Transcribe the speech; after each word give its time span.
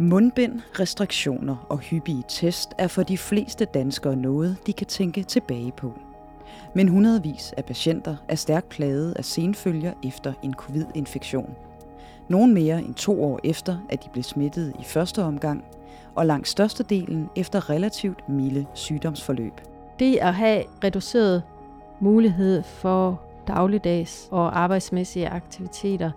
Mundbind, 0.00 0.60
restriktioner 0.80 1.66
og 1.68 1.78
hyppige 1.78 2.24
test 2.28 2.74
er 2.78 2.86
for 2.86 3.02
de 3.02 3.18
fleste 3.18 3.64
danskere 3.64 4.16
noget, 4.16 4.56
de 4.66 4.72
kan 4.72 4.86
tænke 4.86 5.22
tilbage 5.22 5.72
på. 5.72 5.92
Men 6.74 6.88
hundredvis 6.88 7.54
af 7.56 7.64
patienter 7.64 8.16
er 8.28 8.34
stærkt 8.34 8.68
plaget 8.68 9.12
af 9.12 9.24
senfølger 9.24 9.92
efter 10.04 10.32
en 10.42 10.54
covid-infektion. 10.54 11.54
Nogle 12.28 12.54
mere 12.54 12.78
end 12.78 12.94
to 12.94 13.24
år 13.24 13.40
efter, 13.44 13.76
at 13.90 14.04
de 14.04 14.08
blev 14.12 14.22
smittet 14.22 14.72
i 14.80 14.84
første 14.84 15.22
omgang, 15.22 15.64
og 16.14 16.26
langt 16.26 16.48
størstedelen 16.48 17.28
efter 17.36 17.70
relativt 17.70 18.28
milde 18.28 18.66
sygdomsforløb. 18.74 19.60
Det 19.98 20.16
at 20.16 20.34
have 20.34 20.64
reduceret 20.84 21.42
mulighed 22.00 22.62
for 22.62 23.22
dagligdags 23.54 24.28
og 24.30 24.58
arbejdsmæssige 24.58 25.28
aktiviteter, 25.28 26.10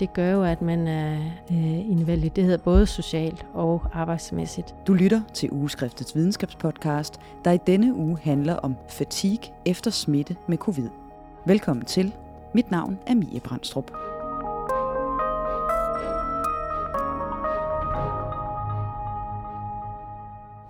det 0.00 0.12
gør 0.12 0.30
jo, 0.30 0.42
at 0.44 0.62
man 0.62 0.88
er 0.88 1.16
øh, 1.50 1.90
invalideret 1.90 2.62
både 2.62 2.86
socialt 2.86 3.46
og 3.54 3.82
arbejdsmæssigt. 3.92 4.74
Du 4.86 4.92
lytter 4.94 5.20
til 5.34 5.50
Ugeskriftets 5.52 6.16
videnskabspodcast, 6.16 7.20
der 7.44 7.50
i 7.52 7.58
denne 7.66 7.94
uge 7.94 8.18
handler 8.22 8.56
om 8.56 8.76
fatigue 8.88 9.54
efter 9.66 9.90
smitte 9.90 10.36
med 10.48 10.58
covid. 10.58 10.88
Velkommen 11.46 11.84
til. 11.84 12.12
Mit 12.54 12.70
navn 12.70 12.98
er 13.06 13.14
Mie 13.14 13.40
Brandstrup. 13.40 13.92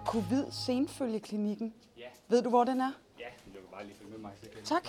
Covid 0.07 0.45
senfølgeklinikken. 0.51 1.73
Ja. 1.99 2.03
Ved 2.29 2.43
du, 2.43 2.49
hvor 2.49 2.65
den 2.65 2.81
er? 2.81 2.93
Ja, 3.19 3.25
du 3.47 3.53
kan 3.53 3.61
bare 3.73 3.85
lige 3.85 3.95
følge 3.99 4.11
med 4.11 4.19
mig. 4.21 4.31
Tak. 4.65 4.89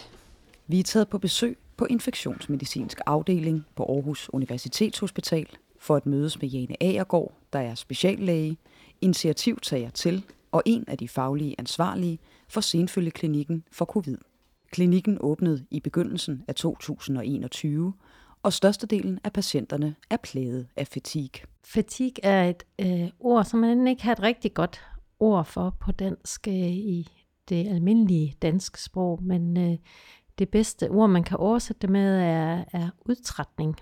Vi 0.68 0.80
er 0.80 0.84
taget 0.84 1.10
på 1.10 1.18
besøg 1.18 1.58
på 1.78 1.86
infektionsmedicinsk 1.86 3.00
afdeling 3.06 3.66
på 3.76 3.84
Aarhus 3.84 4.30
Universitetshospital 4.34 5.48
for 5.80 5.96
at 5.96 6.06
mødes 6.06 6.42
med 6.42 6.50
Jane 6.50 6.84
Agergaard, 6.84 7.34
der 7.54 7.60
er 7.60 7.76
speciallæge, 7.76 8.58
initiativtager 9.02 9.90
til 9.90 10.26
og 10.52 10.64
en 10.66 10.86
af 10.88 10.98
de 10.98 11.08
faglige 11.08 11.56
ansvarlige 11.58 12.20
for 12.48 12.62
senfølgeklinikken 12.62 13.64
for 13.72 13.86
covid. 13.86 14.18
Klinikken 14.72 15.18
åbnede 15.22 15.66
i 15.72 15.80
begyndelsen 15.80 16.44
af 16.48 16.56
2021, 16.56 17.94
og 18.44 18.54
størstedelen 18.54 19.20
af 19.24 19.34
patienterne 19.34 19.96
er 20.10 20.18
plaget 20.18 20.68
af 20.76 20.88
fatigue. 20.88 21.48
Fatigue 21.66 22.26
er 22.26 22.50
et 22.50 22.64
øh, 22.80 23.10
ord, 23.20 23.46
som 23.46 23.60
man 23.60 23.88
ikke 23.88 24.04
har 24.04 24.12
et 24.12 24.22
rigtig 24.22 24.54
godt 24.54 24.82
ord 25.20 25.46
for 25.46 25.76
på 25.80 25.92
dansk 25.92 26.48
øh, 26.48 26.54
i 26.72 27.08
det 27.50 27.68
almindelige 27.68 28.36
danske 28.42 28.82
sprog, 28.82 29.24
men 29.24 29.58
øh, 29.58 29.78
det 30.40 30.50
bedste 30.50 30.90
ord, 30.90 31.10
man 31.10 31.24
kan 31.24 31.38
oversætte 31.38 31.80
det 31.82 31.90
med, 31.90 32.20
er, 32.20 32.64
er 32.74 32.90
udtrætning. 33.06 33.76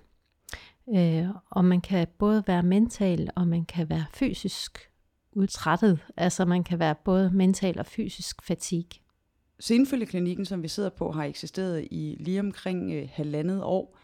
Øh, 0.95 1.27
og 1.49 1.65
man 1.65 1.81
kan 1.81 2.07
både 2.17 2.43
være 2.47 2.63
mental, 2.63 3.29
og 3.35 3.47
man 3.47 3.65
kan 3.65 3.89
være 3.89 4.05
fysisk 4.13 4.79
udtrættet. 5.33 5.99
Altså 6.17 6.45
man 6.45 6.63
kan 6.63 6.79
være 6.79 6.95
både 7.05 7.31
mental 7.33 7.79
og 7.79 7.85
fysisk 7.85 8.41
fatigue. 8.43 9.01
Senfølgeklinikken, 9.59 10.45
som 10.45 10.63
vi 10.63 10.67
sidder 10.67 10.89
på, 10.89 11.11
har 11.11 11.23
eksisteret 11.23 11.87
i 11.91 12.17
lige 12.19 12.39
omkring 12.39 12.93
øh, 12.93 13.09
halvandet 13.11 13.63
år. 13.63 13.97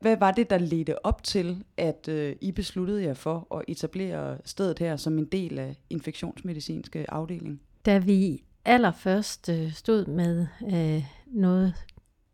Hvad 0.00 0.16
var 0.16 0.30
det, 0.30 0.50
der 0.50 0.58
ledte 0.58 1.06
op 1.06 1.22
til, 1.22 1.64
at 1.76 2.08
øh, 2.08 2.36
I 2.40 2.52
besluttede 2.52 3.02
jer 3.02 3.14
for 3.14 3.56
at 3.56 3.64
etablere 3.68 4.38
stedet 4.44 4.78
her 4.78 4.96
som 4.96 5.18
en 5.18 5.24
del 5.24 5.58
af 5.58 5.76
infektionsmedicinske 5.90 7.10
afdeling? 7.10 7.60
Da 7.86 7.98
vi 7.98 8.44
allerførst 8.64 9.48
øh, 9.48 9.72
stod 9.72 10.06
med 10.06 10.46
øh, 10.62 11.04
noget, 11.26 11.74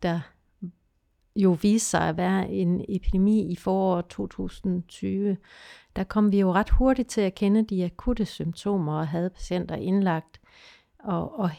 der 0.03 0.21
jo 1.37 1.57
viste 1.63 1.91
sig 1.91 2.09
at 2.09 2.17
være 2.17 2.51
en 2.51 2.85
epidemi 2.89 3.53
i 3.53 3.57
foråret 3.57 4.07
2020, 4.07 5.37
der 5.97 6.05
kom 6.05 6.33
vi 6.33 6.41
jo 6.41 6.53
ret 6.53 6.71
hurtigt 6.71 7.09
til 7.09 7.21
at 7.21 7.35
kende 7.35 7.65
de 7.65 7.85
akutte 7.85 8.25
symptomer 8.25 8.99
og 8.99 9.09
havde 9.09 9.31
patienter 9.31 9.75
indlagt. 9.75 10.41
Og, 10.99 11.39
og 11.39 11.51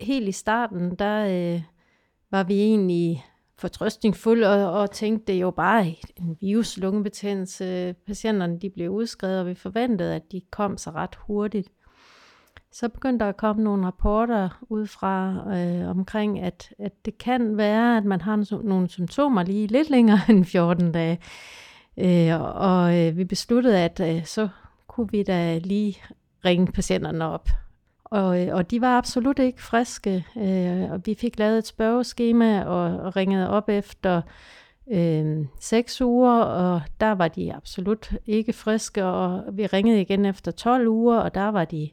helt 0.00 0.28
i 0.28 0.32
starten, 0.32 0.94
der 0.94 1.26
øh, 1.26 1.62
var 2.30 2.42
vi 2.42 2.54
egentlig 2.54 3.24
fortrøstningsfulde 3.58 4.48
og, 4.48 4.80
og 4.80 4.90
tænkte, 4.90 5.26
det 5.26 5.34
er 5.34 5.40
jo 5.40 5.50
bare 5.50 5.96
en 6.16 6.36
virus 6.40 6.78
lungebetændelse. 6.78 7.94
Patienterne 8.06 8.60
de 8.60 8.70
blev 8.70 8.90
udskrevet, 8.90 9.40
og 9.40 9.46
vi 9.46 9.54
forventede, 9.54 10.14
at 10.14 10.32
de 10.32 10.40
kom 10.50 10.76
så 10.76 10.90
ret 10.90 11.14
hurtigt. 11.14 11.68
Så 12.78 12.88
begyndte 12.88 13.24
der 13.24 13.28
at 13.28 13.36
komme 13.36 13.64
nogle 13.64 13.86
rapporter 13.86 14.48
ud 14.68 14.86
fra 14.86 15.44
øh, 15.56 15.90
omkring, 15.90 16.40
at, 16.40 16.74
at 16.78 17.04
det 17.04 17.18
kan 17.18 17.56
være, 17.56 17.96
at 17.96 18.04
man 18.04 18.20
har 18.20 18.62
nogle 18.62 18.88
symptomer 18.88 19.42
lige 19.42 19.66
lidt 19.66 19.90
længere 19.90 20.18
end 20.30 20.44
14 20.44 20.92
dage. 20.92 21.18
Øh, 21.96 22.40
og 22.40 22.98
øh, 22.98 23.16
vi 23.16 23.24
besluttede, 23.24 23.78
at 23.78 24.00
øh, 24.00 24.24
så 24.24 24.48
kunne 24.86 25.08
vi 25.10 25.22
da 25.22 25.58
lige 25.58 25.96
ringe 26.44 26.72
patienterne 26.72 27.24
op. 27.24 27.48
Og, 28.04 28.46
øh, 28.46 28.54
og 28.54 28.70
de 28.70 28.80
var 28.80 28.98
absolut 28.98 29.38
ikke 29.38 29.62
friske, 29.62 30.26
øh, 30.36 30.90
og 30.90 31.06
vi 31.06 31.14
fik 31.14 31.38
lavet 31.38 31.58
et 31.58 31.66
spørgeskema 31.66 32.64
og, 32.64 33.00
og 33.00 33.16
ringede 33.16 33.50
op 33.50 33.68
efter 33.68 34.22
øh, 34.90 35.46
seks 35.60 36.00
uger, 36.00 36.40
og 36.40 36.82
der 37.00 37.12
var 37.12 37.28
de 37.28 37.54
absolut 37.54 38.12
ikke 38.26 38.52
friske, 38.52 39.04
og 39.04 39.44
vi 39.52 39.66
ringede 39.66 40.00
igen 40.00 40.24
efter 40.24 40.50
12 40.50 40.88
uger, 40.88 41.18
og 41.18 41.34
der 41.34 41.48
var 41.48 41.64
de 41.64 41.90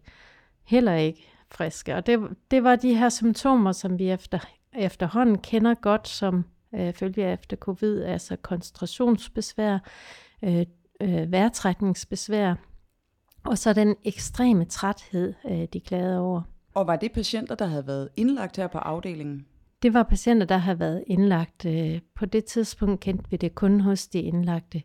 heller 0.66 0.94
ikke 0.94 1.34
friske. 1.52 1.96
Og 1.96 2.06
det, 2.06 2.20
det 2.52 2.64
var 2.64 2.76
de 2.76 2.96
her 2.96 3.10
symptomer, 3.10 3.72
som 3.72 4.00
vi 4.00 4.10
efter, 4.10 4.40
efterhånden 4.76 5.38
kender 5.38 5.74
godt 5.74 6.08
som 6.08 6.46
øh, 6.76 6.94
følge 6.94 7.34
efter 7.34 7.58
covid, 7.58 8.04
altså 8.04 8.36
koncentrationsbesvær, 8.36 9.80
øh, 10.44 10.66
øh, 11.02 11.32
vejrtrækningsbesvær, 11.32 12.56
og 13.46 13.58
så 13.58 13.74
den 13.74 13.96
ekstreme 14.04 14.66
træthed, 14.66 15.34
øh, 15.46 15.68
de 15.74 15.80
klagede 15.80 16.20
over. 16.20 16.42
Og 16.74 16.88
var 16.88 16.96
det 16.96 17.12
patienter, 17.12 17.56
der 17.56 17.66
havde 17.66 17.88
været 17.88 18.10
indlagt 18.18 18.58
her 18.58 18.68
på 18.68 18.78
afdelingen? 18.78 19.46
Det 19.84 19.94
var 19.94 20.04
patienter, 20.04 20.48
der 20.48 20.58
havde 20.58 20.80
været 20.80 21.04
indlagt. 21.08 21.66
Øh, 21.66 22.00
på 22.16 22.26
det 22.26 22.46
tidspunkt 22.46 23.00
kendte 23.00 23.30
vi 23.30 23.38
det 23.38 23.56
kun 23.56 23.80
hos 23.80 24.08
de 24.08 24.22
indlagte. 24.22 24.84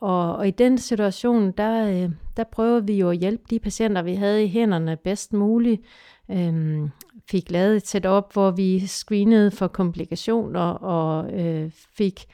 Og, 0.00 0.36
og 0.36 0.48
i 0.48 0.50
den 0.50 0.78
situation, 0.78 1.50
der, 1.50 1.88
øh, 1.88 2.10
der 2.36 2.44
prøver 2.44 2.80
vi 2.80 2.98
jo 2.98 3.10
at 3.10 3.18
hjælpe 3.18 3.44
de 3.50 3.58
patienter, 3.58 4.02
vi 4.02 4.14
havde 4.14 4.44
i 4.44 4.48
hænderne 4.48 4.96
bedst 4.96 5.32
muligt. 5.32 5.82
Øhm, 6.30 6.90
fik 7.30 7.50
lavet 7.50 7.76
et 7.76 7.86
setup, 7.86 8.32
hvor 8.32 8.50
vi 8.50 8.86
screenede 8.86 9.50
for 9.50 9.66
komplikationer 9.66 10.68
og 10.70 11.40
øh, 11.40 11.70
fik 11.96 12.24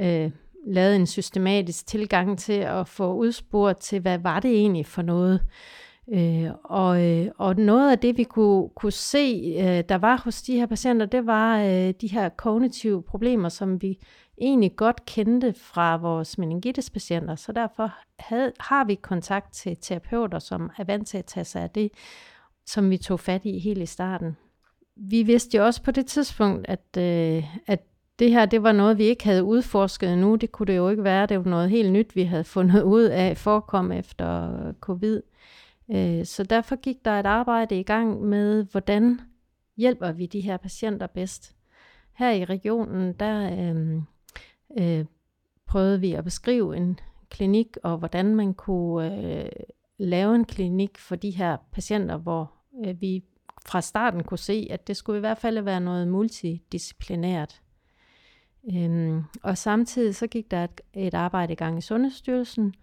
øh, 0.00 0.30
lavet 0.66 0.96
en 0.96 1.06
systematisk 1.06 1.86
tilgang 1.86 2.38
til 2.38 2.52
at 2.52 2.88
få 2.88 3.14
udspurgt 3.14 3.80
til, 3.80 4.00
hvad 4.00 4.18
var 4.18 4.40
det 4.40 4.50
egentlig 4.50 4.86
for 4.86 5.02
noget. 5.02 5.40
Øh, 6.12 6.50
og, 6.64 7.04
øh, 7.04 7.26
og 7.38 7.56
noget 7.56 7.90
af 7.90 7.98
det, 7.98 8.18
vi 8.18 8.24
kunne, 8.24 8.68
kunne 8.68 8.92
se, 8.92 9.54
øh, 9.58 9.84
der 9.88 9.98
var 9.98 10.22
hos 10.24 10.42
de 10.42 10.56
her 10.56 10.66
patienter, 10.66 11.06
det 11.06 11.26
var 11.26 11.60
øh, 11.62 11.94
de 12.00 12.06
her 12.06 12.28
kognitive 12.28 13.02
problemer, 13.02 13.48
som 13.48 13.82
vi 13.82 13.98
egentlig 14.40 14.76
godt 14.76 15.06
kendte 15.06 15.52
fra 15.52 15.96
vores 15.96 16.38
meningitis-patienter, 16.38 17.34
så 17.34 17.52
derfor 17.52 17.94
havde, 18.18 18.52
har 18.60 18.84
vi 18.84 18.94
kontakt 18.94 19.52
til 19.52 19.76
terapeuter, 19.80 20.38
som 20.38 20.70
er 20.78 20.84
vant 20.84 21.08
til 21.08 21.18
at 21.18 21.24
tage 21.24 21.44
sig 21.44 21.62
af 21.62 21.70
det, 21.70 21.90
som 22.66 22.90
vi 22.90 22.96
tog 22.96 23.20
fat 23.20 23.44
i 23.44 23.58
helt 23.58 23.82
i 23.82 23.86
starten. 23.86 24.36
Vi 24.96 25.22
vidste 25.22 25.56
jo 25.56 25.64
også 25.64 25.82
på 25.82 25.90
det 25.90 26.06
tidspunkt, 26.06 26.66
at, 26.68 26.96
øh, 26.98 27.44
at 27.66 27.86
det 28.18 28.30
her 28.30 28.46
det 28.46 28.62
var 28.62 28.72
noget, 28.72 28.98
vi 28.98 29.04
ikke 29.04 29.24
havde 29.24 29.44
udforsket 29.44 30.18
nu. 30.18 30.36
Det 30.36 30.52
kunne 30.52 30.66
det 30.66 30.76
jo 30.76 30.88
ikke 30.88 31.04
være. 31.04 31.26
Det 31.26 31.38
var 31.38 31.50
noget 31.50 31.70
helt 31.70 31.92
nyt, 31.92 32.16
vi 32.16 32.22
havde 32.22 32.44
fundet 32.44 32.82
ud 32.82 33.02
af 33.02 33.36
forekom 33.36 33.92
efter 33.92 34.50
covid. 34.80 35.22
Øh, 35.90 36.24
så 36.24 36.42
derfor 36.42 36.76
gik 36.76 37.04
der 37.04 37.10
et 37.10 37.26
arbejde 37.26 37.80
i 37.80 37.82
gang 37.82 38.22
med, 38.22 38.64
hvordan 38.64 39.20
hjælper 39.76 40.12
vi 40.12 40.26
de 40.26 40.40
her 40.40 40.56
patienter 40.56 41.06
bedst. 41.06 41.56
Her 42.12 42.30
i 42.30 42.44
regionen, 42.44 43.12
der 43.12 43.50
øh, 43.52 44.02
øh, 44.78 45.04
prøvede 45.66 46.00
vi 46.00 46.12
at 46.12 46.24
beskrive 46.24 46.76
en 46.76 47.00
klinik, 47.30 47.76
og 47.82 47.98
hvordan 47.98 48.34
man 48.34 48.54
kunne 48.54 49.42
øh, 49.44 49.50
lave 49.98 50.34
en 50.34 50.44
klinik 50.44 50.98
for 50.98 51.16
de 51.16 51.30
her 51.30 51.56
patienter, 51.72 52.16
hvor 52.16 52.52
øh, 52.86 53.00
vi 53.00 53.24
fra 53.66 53.80
starten 53.80 54.24
kunne 54.24 54.38
se, 54.38 54.66
at 54.70 54.86
det 54.86 54.96
skulle 54.96 55.16
i 55.16 55.20
hvert 55.20 55.38
fald 55.38 55.60
være 55.60 55.80
noget 55.80 56.08
multidisciplinært. 56.08 57.62
Øhm, 58.74 59.24
og 59.42 59.58
samtidig 59.58 60.14
så 60.14 60.26
gik 60.26 60.50
der 60.50 60.64
et, 60.64 60.80
et 60.94 61.14
arbejde 61.14 61.52
i 61.52 61.56
gang 61.56 61.78
i 61.78 61.80
Sundhedsstyrelsen, 61.80 62.74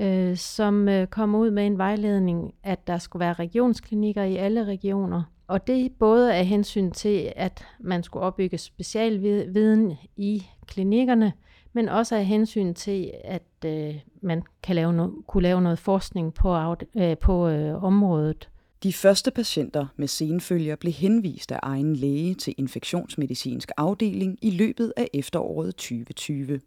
øh, 0.00 0.36
som 0.36 0.88
øh, 0.88 1.06
kom 1.06 1.34
ud 1.34 1.50
med 1.50 1.66
en 1.66 1.78
vejledning, 1.78 2.54
at 2.62 2.86
der 2.86 2.98
skulle 2.98 3.20
være 3.20 3.32
regionsklinikker 3.32 4.22
i 4.22 4.36
alle 4.36 4.64
regioner. 4.64 5.22
Og 5.48 5.66
det 5.66 5.92
både 5.98 6.34
af 6.34 6.46
hensyn 6.46 6.90
til, 6.90 7.32
at 7.36 7.64
man 7.80 8.02
skulle 8.02 8.22
opbygge 8.22 8.58
specialviden 8.58 9.96
i 10.16 10.46
klinikkerne, 10.66 11.32
men 11.72 11.88
også 11.88 12.16
af 12.16 12.24
hensyn 12.24 12.74
til, 12.74 13.10
at 13.24 13.64
øh, 13.64 13.94
man 14.22 14.42
kan 14.62 14.76
lave 14.76 15.04
no- 15.04 15.22
kunne 15.26 15.42
lave 15.42 15.62
noget 15.62 15.78
forskning 15.78 16.34
på, 16.34 16.76
øh, 16.96 17.18
på 17.18 17.48
øh, 17.48 17.84
området. 17.84 18.48
De 18.82 18.92
første 18.92 19.30
patienter 19.30 19.86
med 19.96 20.08
senfølger 20.08 20.76
blev 20.76 20.92
henvist 20.92 21.52
af 21.52 21.58
egen 21.62 21.96
læge 21.96 22.34
til 22.34 22.54
infektionsmedicinsk 22.58 23.70
afdeling 23.76 24.38
i 24.42 24.50
løbet 24.50 24.92
af 24.96 25.08
efteråret 25.14 25.76
2020. 25.76 26.60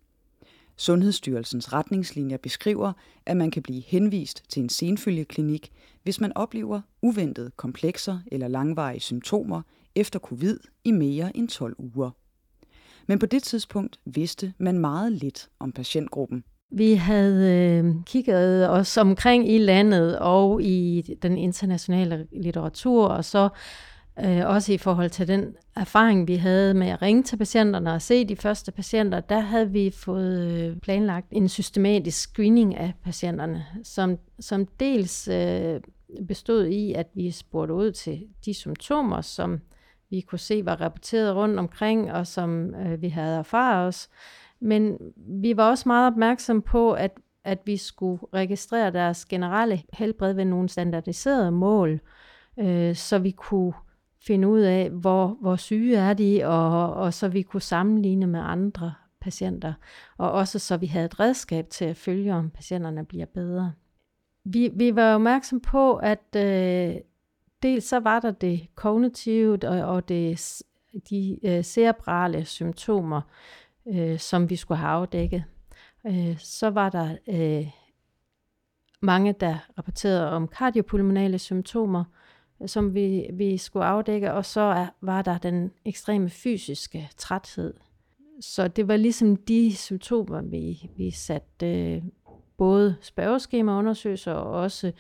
Sundhedsstyrelsens 0.81 1.74
retningslinjer 1.74 2.38
beskriver, 2.38 2.94
at 3.25 3.38
man 3.38 3.51
kan 3.51 3.63
blive 3.63 3.81
henvist 3.88 4.44
til 4.50 4.63
en 4.63 4.69
senfølgeklinik, 4.69 5.72
hvis 6.04 6.22
man 6.22 6.38
oplever 6.38 6.81
uventede 7.01 7.51
komplekser 7.56 8.19
eller 8.31 8.48
langvarige 8.48 9.00
symptomer 9.00 9.62
efter 9.95 10.19
covid 10.19 10.57
i 10.83 10.92
mere 10.92 11.38
end 11.38 11.50
12 11.50 11.75
uger. 11.78 12.12
Men 13.07 13.19
på 13.19 13.25
det 13.25 13.44
tidspunkt 13.44 14.00
vidste 14.06 14.54
man 14.57 14.80
meget 14.80 15.12
lidt 15.12 15.50
om 15.60 15.72
patientgruppen. 15.72 16.44
Vi 16.72 16.94
havde 16.94 17.51
øh, 17.51 17.95
kigget 18.06 18.69
os 18.69 18.98
omkring 18.98 19.50
i 19.50 19.57
landet 19.57 20.19
og 20.19 20.63
i 20.63 21.01
den 21.22 21.38
internationale 21.38 22.27
litteratur, 22.31 23.07
og 23.07 23.25
så 23.25 23.50
øh, 24.26 24.48
også 24.48 24.74
i 24.74 24.78
forhold 24.78 25.10
til 25.10 25.28
den 25.28 25.56
erfaring, 25.76 26.28
vi 26.28 26.36
havde 26.36 26.74
med 26.74 26.88
at 26.88 27.02
ringe 27.02 27.24
til 27.24 27.38
patienterne 27.38 27.94
og 27.94 28.02
se 28.02 28.26
de 28.26 28.36
første 28.36 28.72
patienter, 28.72 29.20
der 29.20 29.40
havde 29.40 29.72
vi 29.72 29.90
fået 29.90 30.52
øh, 30.52 30.78
planlagt 30.78 31.28
en 31.32 31.50
systematisk 31.50 32.20
screening 32.20 32.78
af 32.78 32.94
patienterne, 33.04 33.66
som, 33.84 34.18
som 34.40 34.66
dels 34.66 35.28
øh, 35.28 35.82
bestod 36.28 36.66
i, 36.66 36.94
at 36.94 37.08
vi 37.14 37.32
spurgte 37.32 37.74
ud 37.74 37.92
til 37.92 38.28
de 38.46 38.54
symptomer, 38.54 39.22
som 39.22 39.60
vi 40.10 40.22
kunne 40.22 40.40
se 40.40 40.66
var 40.66 40.82
rapporteret 40.82 41.36
rundt 41.36 41.60
omkring, 41.60 42.12
og 42.12 42.28
som 42.28 42.76
øh, 42.76 43.02
vi 43.02 43.10
havde 43.10 43.38
erfaret 43.38 43.88
os. 43.88 44.10
Men 44.60 44.98
vi 45.16 45.58
var 45.58 45.70
også 45.70 45.90
meget 45.90 46.12
opmærksom 46.12 46.62
på, 46.62 46.94
at, 46.94 47.12
at 47.44 47.60
vi 47.66 47.78
skulle 47.78 48.22
registrere 48.34 48.92
deres 48.92 49.26
generelle 49.26 49.82
helbred 49.94 50.34
ved 50.34 50.46
nogle 50.46 50.70
standardiserede 50.70 51.52
mål, 51.52 52.00
øh, 52.60 52.96
så 52.96 53.20
vi 53.20 53.32
kunne 53.32 53.74
finde 54.28 54.48
ud 54.48 54.60
af, 54.60 54.90
hvor, 54.90 55.38
hvor 55.42 55.56
syge 55.56 55.98
er 55.98 56.14
de, 56.14 56.46
og, 56.46 56.94
og 56.94 57.14
så 57.14 57.28
vi 57.28 57.42
kunne 57.42 57.62
sammenligne 57.62 58.28
med 58.28 58.40
andre 58.44 58.94
patienter, 59.22 59.74
og 60.18 60.32
også 60.32 60.60
så 60.60 60.78
vi 60.78 60.86
havde 60.86 61.06
et 61.06 61.20
redskab 61.20 61.70
til 61.70 61.86
at 61.86 61.98
følge, 61.98 62.34
om 62.34 62.50
patienterne 62.50 63.06
bliver 63.06 63.26
bedre. 63.26 63.74
Vi, 64.44 64.72
vi 64.74 64.96
var 64.96 65.16
opmærksom 65.16 65.60
på, 65.60 65.96
at 65.96 66.36
øh, 66.36 66.96
dels 67.64 67.86
så 67.86 68.00
var 68.00 68.20
der 68.20 68.32
det 68.32 68.68
kognitive 68.76 69.60
og, 69.64 69.96
og 69.96 70.10
det, 70.10 70.62
de 71.10 71.40
øh, 71.44 71.64
cerebrale 71.64 72.46
symptomer, 72.46 73.22
øh, 73.88 74.20
som 74.20 74.50
vi 74.50 74.56
skulle 74.56 74.78
have 74.78 74.92
afdækket. 74.92 75.44
Øh, 76.08 76.38
så 76.38 76.70
var 76.70 76.90
der 76.90 77.16
øh, 77.28 77.68
mange, 79.02 79.34
der 79.34 79.58
rapporterede 79.78 80.32
om 80.32 80.48
kardiopulmonale 80.48 81.40
symptomer, 81.40 82.04
som 82.66 82.94
vi, 82.94 83.30
vi 83.34 83.58
skulle 83.58 83.86
afdække, 83.86 84.34
og 84.34 84.46
så 84.46 84.62
er, 84.62 84.88
var 85.02 85.22
der 85.22 85.38
den 85.38 85.72
ekstreme 85.86 86.30
fysiske 86.30 87.10
træthed. 87.18 87.74
Så 88.42 88.68
det 88.68 88.88
var 88.88 88.98
ligesom 88.98 89.36
de 89.36 89.75
symptomer, 89.75 90.42
vi, 90.42 90.90
vi 90.98 91.12
satte 91.12 91.94
øh, 91.94 92.04
både 92.58 92.96
spørgeskemaundersøgelser 93.02 94.31
og 94.31 94.62
også 94.62 94.92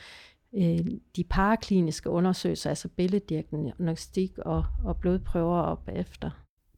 øh, 0.53 0.79
de 1.15 1.23
parakliniske 1.23 2.09
undersøgelser, 2.09 2.69
altså 2.69 2.87
billeddiagnostik 2.87 4.37
og, 4.37 4.65
og 4.83 4.97
blodprøver 4.97 5.61
op 5.61 5.89
efter. 5.93 6.29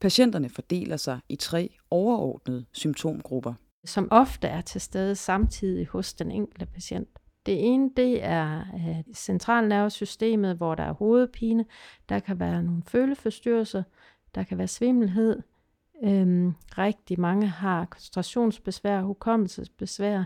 Patienterne 0.02 0.50
fordeler 0.50 0.98
sig 0.98 1.20
i 1.30 1.36
tre 1.36 1.76
overordnede 1.90 2.66
symptomgrupper. 2.72 3.54
Som 3.86 4.08
ofte 4.12 4.48
er 4.48 4.62
til 4.62 4.82
stede 4.82 5.16
samtidig 5.16 5.88
hos 5.88 6.14
den 6.14 6.32
enkelte 6.32 6.66
patient. 6.66 7.10
Det 7.46 7.74
ene, 7.74 7.92
det 7.98 8.24
er 8.24 8.60
øh, 8.60 9.14
centralnervesystemet, 9.14 10.58
hvor 10.58 10.76
der 10.76 10.84
er 10.84 10.94
hovedpine. 10.94 11.66
Der 12.10 12.20
kan 12.20 12.40
være 12.40 12.64
nogle 12.64 12.84
føleforstyrrelser. 12.84 13.84
Der 14.36 14.44
kan 14.44 14.58
være 14.58 14.68
svimmelhed. 14.68 15.42
Øhm, 16.04 16.54
rigtig 16.78 17.20
mange 17.20 17.48
har 17.48 17.86
koncentrationsbesvær, 17.86 19.02
hukommelsesbesvær. 19.02 20.24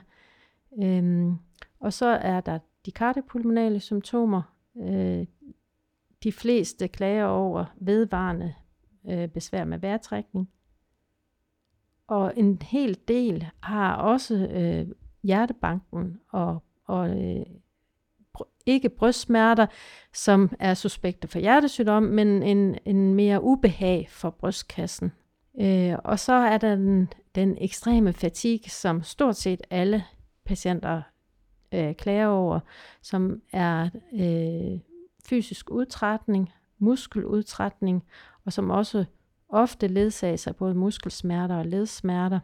Øhm, 0.83 1.37
og 1.79 1.93
så 1.93 2.05
er 2.05 2.41
der 2.41 2.59
de 2.85 2.91
kardiopulmonale 2.91 3.79
symptomer. 3.79 4.41
Øh, 4.77 5.25
de 6.23 6.31
fleste 6.31 6.87
klager 6.87 7.25
over 7.25 7.65
vedvarende 7.75 8.53
øh, 9.09 9.27
besvær 9.27 9.63
med 9.63 9.79
vejrtrækning. 9.79 10.49
Og 12.07 12.33
en 12.35 12.61
hel 12.61 12.97
del 13.07 13.47
har 13.63 13.95
også 13.95 14.35
øh, 14.35 14.95
hjertebanken 15.23 16.19
og 16.29 16.63
og 16.87 17.09
øh, 17.09 17.45
ikke 18.65 18.89
brystsmerter, 18.89 19.67
som 20.13 20.51
er 20.59 20.73
suspekte 20.73 21.27
for 21.27 21.39
hjertesygdom, 21.39 22.03
men 22.03 22.43
en, 22.43 22.77
en 22.85 23.13
mere 23.13 23.43
ubehag 23.43 24.07
for 24.09 24.29
brystkassen. 24.29 25.11
Øh, 25.61 25.95
og 26.03 26.19
så 26.19 26.33
er 26.33 26.57
der 26.57 26.75
den, 26.75 27.09
den 27.35 27.57
ekstreme 27.61 28.13
fatigue, 28.13 28.69
som 28.69 29.03
stort 29.03 29.35
set 29.35 29.61
alle 29.69 30.03
patienter 30.45 31.01
øh, 31.71 31.95
klager 31.95 32.27
over, 32.27 32.59
som 33.01 33.41
er 33.51 33.89
øh, 34.13 34.79
fysisk 35.25 35.71
udtrætning, 35.71 36.51
muskeludtrætning, 36.79 38.03
og 38.45 38.53
som 38.53 38.69
også 38.69 39.05
ofte 39.49 39.87
ledsager 39.87 40.47
af 40.47 40.55
både 40.55 40.75
muskelsmerter 40.75 41.55
og 41.55 41.65
ledsmerter. 41.65 42.39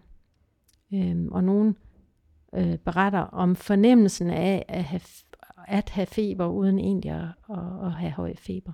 Øh, 0.94 1.25
og 1.31 1.44
nogle 1.44 1.75
øh, 2.55 2.77
beretter 2.77 3.19
om 3.19 3.55
fornemmelsen 3.55 4.29
af 4.29 4.65
at 4.67 4.83
have, 4.83 5.01
at 5.67 5.89
have 5.89 6.05
feber, 6.05 6.45
uden 6.45 6.79
egentlig 6.79 7.11
at, 7.11 7.55
at, 7.85 7.91
have 7.91 8.11
høj 8.11 8.35
feber. 8.35 8.71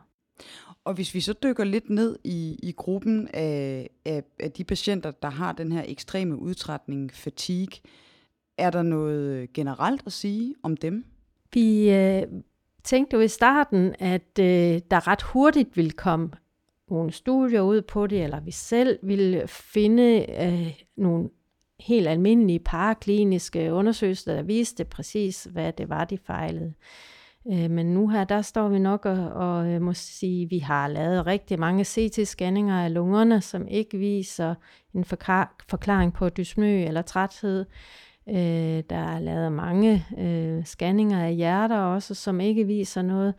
Og 0.84 0.94
hvis 0.94 1.14
vi 1.14 1.22
så 1.22 1.34
dykker 1.44 1.64
lidt 1.64 1.90
ned 1.90 2.20
i, 2.24 2.60
i 2.64 2.72
gruppen 2.72 3.28
af, 3.34 3.90
af, 4.06 4.24
af 4.40 4.52
de 4.52 4.64
patienter, 4.64 5.12
der 5.12 5.30
har 5.30 5.52
den 5.52 5.72
her 5.72 5.84
ekstreme 5.88 6.40
udtrætning, 6.40 7.14
fatigue, 7.14 7.82
er 8.58 8.70
der 8.70 8.82
noget 8.82 9.54
generelt 9.54 10.02
at 10.06 10.14
sige 10.14 10.56
om 10.64 10.78
dem? 10.78 11.06
Vi 11.54 11.92
øh, 11.92 12.24
tænkte 12.84 13.16
jo 13.16 13.22
i 13.22 13.28
starten, 13.28 13.96
at 14.00 14.40
øh, 14.40 14.82
der 14.92 15.08
ret 15.08 15.22
hurtigt 15.22 15.78
ville 15.78 15.92
komme 15.92 16.32
nogle 16.90 17.12
studier 17.12 17.62
ud 17.62 17.82
på 17.82 18.08
det, 18.08 18.24
eller 18.24 18.40
vi 18.40 18.52
selv 18.52 19.00
ville 19.04 19.48
finde 19.48 20.26
øh, 20.46 20.82
nogle 20.98 21.30
helt 21.80 22.08
almindelige 22.08 22.60
parakliniske 22.60 23.74
undersøgelser, 23.74 24.34
der 24.34 24.42
viste 24.42 24.86
præcis, 24.86 25.48
hvad 25.52 25.74
det 25.74 25.90
var, 25.90 26.06
de 26.06 26.18
fejlede. 26.18 26.74
Øh, 27.52 27.72
men 27.72 27.94
nu 27.94 28.08
her, 28.08 28.24
der 28.24 28.42
står 28.42 28.70
vi 28.70 28.80
nok 28.80 29.06
og, 29.06 29.32
og 29.32 29.68
øh, 29.68 29.82
må 29.82 29.94
sige, 29.94 30.44
at 30.44 30.52
vi 30.52 30.60
har 30.60 30.88
lavet 30.88 31.26
rigtig 31.26 31.60
mange 31.60 31.84
CT-scanninger 31.84 32.74
af 32.74 32.94
lungerne, 32.94 33.42
som 33.42 33.68
ikke 33.68 33.98
viser 33.98 34.56
en 34.94 35.06
forklaring 35.70 36.14
på 36.14 36.30
dysmø 36.30 36.84
eller 36.84 37.02
træthed. 37.02 37.66
Øh, 38.30 38.84
der 38.90 38.96
er 38.96 39.20
lavet 39.20 39.52
mange 39.52 40.06
øh, 40.18 40.66
scanninger 40.66 41.24
af 41.24 41.36
hjerter 41.36 41.78
også, 41.78 42.16
som 42.16 42.40
ikke 42.40 42.68
viser 42.68 43.02
noget. 43.02 43.34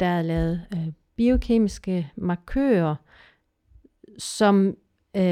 Der 0.00 0.06
er 0.06 0.22
lavet 0.22 0.66
øh, 0.74 0.92
biokemiske 1.16 2.10
markører, 2.16 2.94
som 4.18 4.76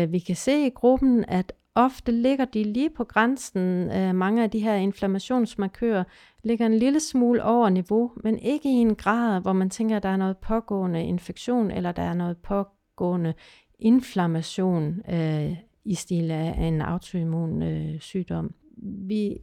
vi 0.09 0.19
kan 0.19 0.37
se 0.37 0.67
i 0.67 0.71
gruppen, 0.71 1.25
at 1.29 1.53
Ofte 1.77 2.13
ligger 2.13 2.45
de 2.45 2.63
lige 2.63 2.91
på 2.91 3.05
grænsen. 3.05 3.91
Øh, 3.91 4.15
mange 4.15 4.43
af 4.43 4.51
de 4.51 4.59
her 4.59 4.75
inflammationsmarkører 4.75 6.05
ligger 6.45 6.67
en 6.67 6.79
lille 6.79 7.01
smule 7.01 7.45
over 7.45 7.69
niveau, 7.69 8.13
men 8.25 8.39
ikke 8.39 8.69
i 8.69 8.73
en 8.73 8.95
grad, 8.95 9.41
hvor 9.41 9.53
man 9.53 9.71
tænker, 9.71 9.97
at 9.97 10.03
der 10.03 10.09
er 10.09 10.17
noget 10.17 10.37
pågående 10.37 11.05
infektion, 11.05 11.71
eller 11.71 11.93
der 11.93 12.03
er 12.03 12.15
noget 12.15 12.37
pågående 12.37 13.35
inflammation 13.79 15.03
øh, 15.13 15.57
i 15.85 15.95
stil 15.95 16.31
af 16.31 16.55
en 16.59 16.81
autoimmun 16.81 17.63
øh, 17.63 18.01
sygdom. 18.01 18.55
Vi 18.83 19.39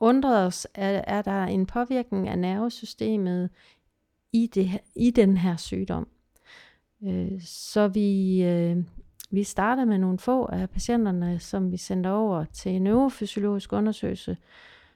undrer 0.00 0.46
os, 0.46 0.66
er, 0.74 1.04
er 1.06 1.22
der 1.22 1.44
en 1.44 1.66
påvirkning 1.66 2.28
af 2.28 2.38
nervesystemet 2.38 3.50
i, 4.32 4.46
det, 4.54 4.70
i 4.96 5.10
den 5.10 5.36
her 5.36 5.56
sygdom? 5.56 6.08
Øh, 7.04 7.40
så 7.44 7.88
vi 7.88 8.42
øh, 8.42 8.76
vi 9.32 9.42
startede 9.42 9.86
med 9.86 9.98
nogle 9.98 10.18
få 10.18 10.46
af 10.46 10.70
patienterne, 10.70 11.38
som 11.38 11.72
vi 11.72 11.76
sendte 11.76 12.08
over 12.08 12.44
til 12.44 12.72
en 12.72 12.82
neurofysiologisk 12.82 13.72
undersøgelse. 13.72 14.36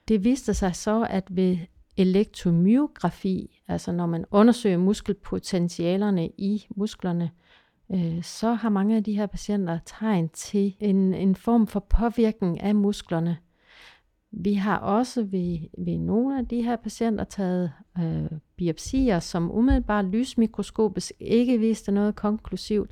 Det 0.07 0.23
viste 0.23 0.53
sig 0.53 0.75
så, 0.75 1.07
at 1.09 1.23
ved 1.29 1.57
elektromyografi, 1.97 3.61
altså 3.67 3.91
når 3.91 4.05
man 4.05 4.25
undersøger 4.31 4.77
muskelpotentialerne 4.77 6.27
i 6.37 6.65
musklerne, 6.75 7.31
øh, 7.91 8.23
så 8.23 8.53
har 8.53 8.69
mange 8.69 8.95
af 8.95 9.03
de 9.03 9.13
her 9.13 9.25
patienter 9.25 9.79
tegn 9.85 10.29
til 10.29 10.75
en, 10.79 11.13
en 11.13 11.35
form 11.35 11.67
for 11.67 11.79
påvirkning 11.79 12.61
af 12.61 12.75
musklerne. 12.75 13.37
Vi 14.31 14.53
har 14.53 14.77
også 14.77 15.23
ved, 15.23 15.59
ved 15.85 15.97
nogle 15.97 16.39
af 16.39 16.47
de 16.47 16.61
her 16.61 16.75
patienter 16.75 17.23
taget 17.23 17.71
øh, 17.99 18.39
biopsier, 18.57 19.19
som 19.19 19.51
umiddelbart 19.51 20.05
lysmikroskopisk 20.05 21.11
ikke 21.19 21.59
viste 21.59 21.91
noget 21.91 22.15
konklusivt, 22.15 22.91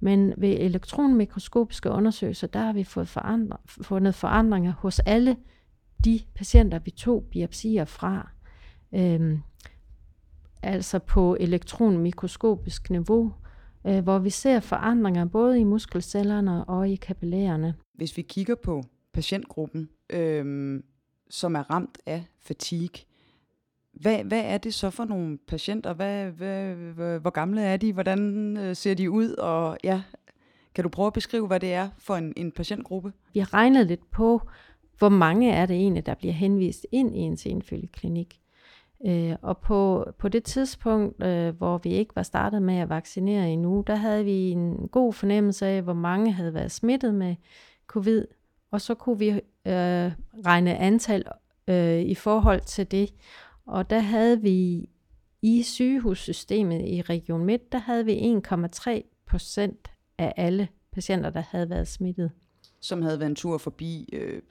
men 0.00 0.34
ved 0.36 0.50
elektronmikroskopiske 0.50 1.90
undersøgelser, 1.90 2.46
der 2.46 2.58
har 2.58 2.72
vi 2.72 2.84
fået 2.84 3.08
forandre, 3.08 3.56
fundet 3.66 4.14
forandringer 4.14 4.72
hos 4.72 4.98
alle 4.98 5.36
de 6.04 6.20
patienter, 6.34 6.78
vi 6.78 6.90
tog 6.90 7.24
biopsier 7.30 7.84
fra. 7.84 8.30
Øhm, 8.94 9.38
altså 10.62 10.98
på 10.98 11.36
elektronmikroskopisk 11.40 12.90
niveau, 12.90 13.32
øh, 13.86 14.02
hvor 14.02 14.18
vi 14.18 14.30
ser 14.30 14.60
forandringer 14.60 15.24
både 15.24 15.60
i 15.60 15.64
muskelcellerne 15.64 16.64
og 16.64 16.88
i 16.88 16.96
kapillærerne. 16.96 17.74
Hvis 17.94 18.16
vi 18.16 18.22
kigger 18.22 18.54
på 18.54 18.82
patientgruppen, 19.12 19.88
øhm, 20.10 20.84
som 21.30 21.54
er 21.54 21.70
ramt 21.70 21.98
af 22.06 22.24
fatigue. 22.40 23.04
Hvad, 24.00 24.24
hvad 24.24 24.42
er 24.44 24.58
det 24.58 24.74
så 24.74 24.90
for 24.90 25.04
nogle 25.04 25.38
patienter? 25.48 25.92
Hvad, 25.92 26.26
hvad, 26.30 26.74
hvad, 26.74 27.18
hvor 27.20 27.30
gamle 27.30 27.62
er 27.62 27.76
de? 27.76 27.92
Hvordan 27.92 28.56
øh, 28.56 28.76
ser 28.76 28.94
de 28.94 29.10
ud? 29.10 29.30
Og 29.30 29.78
ja, 29.84 30.02
kan 30.74 30.84
du 30.84 30.88
prøve 30.88 31.06
at 31.06 31.12
beskrive, 31.12 31.46
hvad 31.46 31.60
det 31.60 31.74
er 31.74 31.88
for 31.98 32.16
en, 32.16 32.32
en 32.36 32.52
patientgruppe? 32.52 33.12
Vi 33.34 33.40
har 33.40 33.54
regnet 33.54 33.86
lidt 33.86 34.10
på, 34.10 34.42
hvor 34.98 35.08
mange 35.08 35.52
er 35.52 35.66
det 35.66 35.76
egentlig, 35.76 36.06
der 36.06 36.14
bliver 36.14 36.34
henvist 36.34 36.86
ind 36.92 37.16
i 37.16 37.18
en 37.18 37.36
senfølgeklinik. 37.36 38.40
Øh, 39.06 39.36
og 39.42 39.58
på, 39.58 40.06
på 40.18 40.28
det 40.28 40.44
tidspunkt, 40.44 41.24
øh, 41.24 41.56
hvor 41.56 41.78
vi 41.78 41.90
ikke 41.90 42.16
var 42.16 42.22
startet 42.22 42.62
med 42.62 42.78
at 42.78 42.88
vaccinere 42.88 43.50
endnu, 43.50 43.84
der 43.86 43.94
havde 43.94 44.24
vi 44.24 44.50
en 44.50 44.88
god 44.92 45.12
fornemmelse 45.12 45.66
af, 45.66 45.82
hvor 45.82 45.92
mange 45.92 46.32
havde 46.32 46.54
været 46.54 46.72
smittet 46.72 47.14
med 47.14 47.36
covid, 47.86 48.26
og 48.70 48.80
så 48.80 48.94
kunne 48.94 49.18
vi 49.18 49.28
øh, 49.30 50.12
regne 50.46 50.76
antal 50.76 51.24
øh, 51.68 52.00
i 52.00 52.14
forhold 52.14 52.60
til 52.60 52.90
det. 52.90 53.14
Og 53.68 53.90
der 53.90 53.98
havde 53.98 54.42
vi 54.42 54.88
i 55.42 55.62
sygehussystemet 55.62 56.88
i 56.88 57.02
Region 57.02 57.44
Midt, 57.44 57.72
der 57.72 57.78
havde 57.78 58.04
vi 58.04 58.40
1,3 58.52 59.22
procent 59.26 59.90
af 60.18 60.32
alle 60.36 60.68
patienter, 60.92 61.30
der 61.30 61.42
havde 61.50 61.70
været 61.70 61.88
smittet. 61.88 62.30
Som 62.80 63.02
havde 63.02 63.20
været 63.20 63.30
en 63.30 63.36
tur 63.36 63.58
forbi 63.58 64.08
øh, 64.12 64.42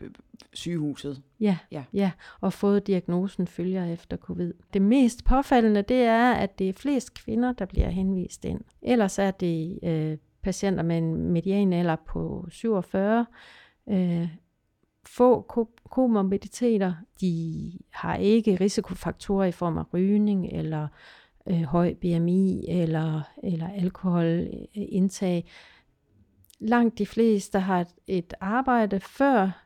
sygehuset. 0.54 1.22
Ja, 1.40 1.58
ja. 1.72 1.84
ja, 1.94 2.12
og 2.42 2.54
fået 2.54 2.88
diagnosen 2.88 3.48
følger 3.48 3.86
efter 3.86 4.18
covid. 4.18 4.54
Det 4.74 4.82
mest 4.82 5.24
påfaldende, 5.24 5.82
det 5.82 6.02
er, 6.02 6.32
at 6.32 6.60
det 6.60 6.70
er 6.70 6.74
flest 6.74 7.14
kvinder, 7.14 7.52
der 7.52 7.66
bliver 7.66 7.90
henvist 7.90 8.46
ind. 8.46 8.62
Ellers 8.82 9.20
er 9.20 9.32
det 9.32 9.80
øh, 9.84 10.18
patienter 10.42 10.84
med 10.84 10.98
en 10.98 11.32
median 11.32 11.74
alder 11.74 11.96
på 11.96 12.48
47, 12.50 13.26
øh, 13.90 14.28
få 15.08 15.42
komorbiditeter. 15.90 16.94
De 17.22 17.72
har 17.90 18.16
ikke 18.16 18.56
risikofaktorer 18.56 19.46
i 19.46 19.52
form 19.52 19.78
af 19.78 19.94
rygning 19.94 20.50
eller 20.52 20.88
øh, 21.48 21.62
høj 21.62 21.94
BMI 21.94 22.66
eller, 22.68 23.22
eller 23.44 23.70
alkoholindtag. 23.70 25.50
Langt 26.60 26.98
de 26.98 27.06
fleste 27.06 27.60
har 27.60 27.88
et 28.08 28.34
arbejde 28.40 29.00
før 29.00 29.64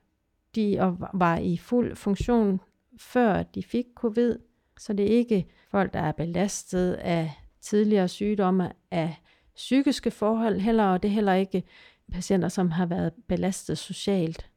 de 0.56 0.96
var 1.14 1.38
i 1.38 1.58
fuld 1.58 1.96
funktion, 1.96 2.60
før 2.98 3.44
de 3.44 3.64
fik 3.64 3.86
covid. 3.96 4.40
Så 4.78 4.94
det 4.94 5.06
er 5.06 5.18
ikke 5.18 5.46
folk, 5.72 5.94
der 5.94 6.00
er 6.00 6.12
belastet 6.12 6.94
af 6.94 7.32
tidligere 7.62 8.08
sygdomme, 8.08 8.72
af 8.92 9.16
psykiske 9.56 10.12
forhold 10.12 10.60
heller, 10.60 10.84
og 10.84 11.04
det 11.04 11.10
er 11.10 11.14
heller 11.14 11.34
ikke 11.34 11.64
patienter, 12.12 12.50
som 12.50 12.72
har 12.72 12.86
været 12.86 13.14
belastet 13.28 13.78
socialt. 13.78 14.51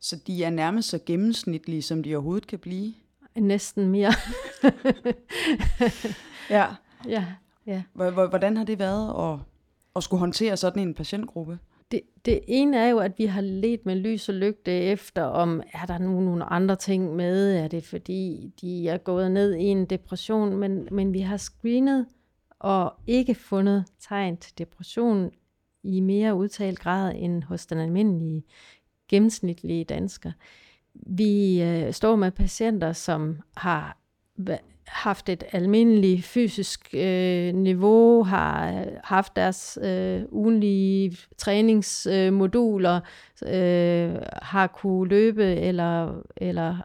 Så 0.00 0.16
de 0.26 0.44
er 0.44 0.50
nærmest 0.50 0.88
så 0.88 0.98
gennemsnitlige, 1.06 1.82
som 1.82 2.02
de 2.02 2.14
overhovedet 2.14 2.46
kan 2.46 2.58
blive? 2.58 2.94
Næsten 3.36 3.88
mere. 3.88 4.12
ja. 6.50 6.66
Ja, 7.08 7.26
ja. 7.66 7.82
Hvordan 8.28 8.56
har 8.56 8.64
det 8.64 8.78
været 8.78 9.32
at, 9.32 9.38
at 9.96 10.02
skulle 10.02 10.20
håndtere 10.20 10.56
sådan 10.56 10.88
en 10.88 10.94
patientgruppe? 10.94 11.58
Det, 11.90 12.00
det 12.24 12.40
ene 12.48 12.76
er 12.76 12.88
jo, 12.88 12.98
at 12.98 13.18
vi 13.18 13.26
har 13.26 13.40
let 13.40 13.86
med 13.86 13.96
lys 13.96 14.28
og 14.28 14.34
lygte 14.34 14.72
efter, 14.72 15.22
om 15.22 15.62
er 15.72 15.86
der 15.86 15.98
nu 15.98 16.20
nogle 16.20 16.44
andre 16.44 16.76
ting 16.76 17.16
med? 17.16 17.56
Er 17.56 17.68
det 17.68 17.84
fordi, 17.84 18.52
de 18.60 18.88
er 18.88 18.98
gået 18.98 19.30
ned 19.30 19.54
i 19.54 19.64
en 19.64 19.86
depression? 19.86 20.56
Men, 20.56 20.88
men 20.90 21.12
vi 21.12 21.20
har 21.20 21.36
screenet 21.36 22.06
og 22.58 22.94
ikke 23.06 23.34
fundet 23.34 23.84
tegn 24.00 24.36
til 24.36 24.58
depression 24.58 25.30
i 25.82 26.00
mere 26.00 26.34
udtalt 26.34 26.78
grad 26.78 27.12
end 27.16 27.42
hos 27.42 27.66
den 27.66 27.78
almindelige 27.78 28.44
gennemsnitlige 29.10 29.84
dansker. 29.84 30.32
Vi 30.94 31.62
øh, 31.62 31.92
står 31.92 32.16
med 32.16 32.30
patienter, 32.30 32.92
som 32.92 33.40
har 33.56 33.96
haft 34.90 35.28
et 35.28 35.44
almindeligt 35.52 36.24
fysisk 36.24 36.94
øh, 36.94 37.54
niveau, 37.54 38.22
har 38.22 38.80
øh, 38.80 38.86
haft 39.04 39.36
deres 39.36 39.78
øh, 39.82 40.22
ugenlige 40.30 41.16
træningsmoduler, 41.38 43.00
øh, 43.46 44.16
har 44.42 44.66
kunne 44.66 45.08
løbe 45.08 45.44
eller, 45.44 46.22
eller 46.36 46.78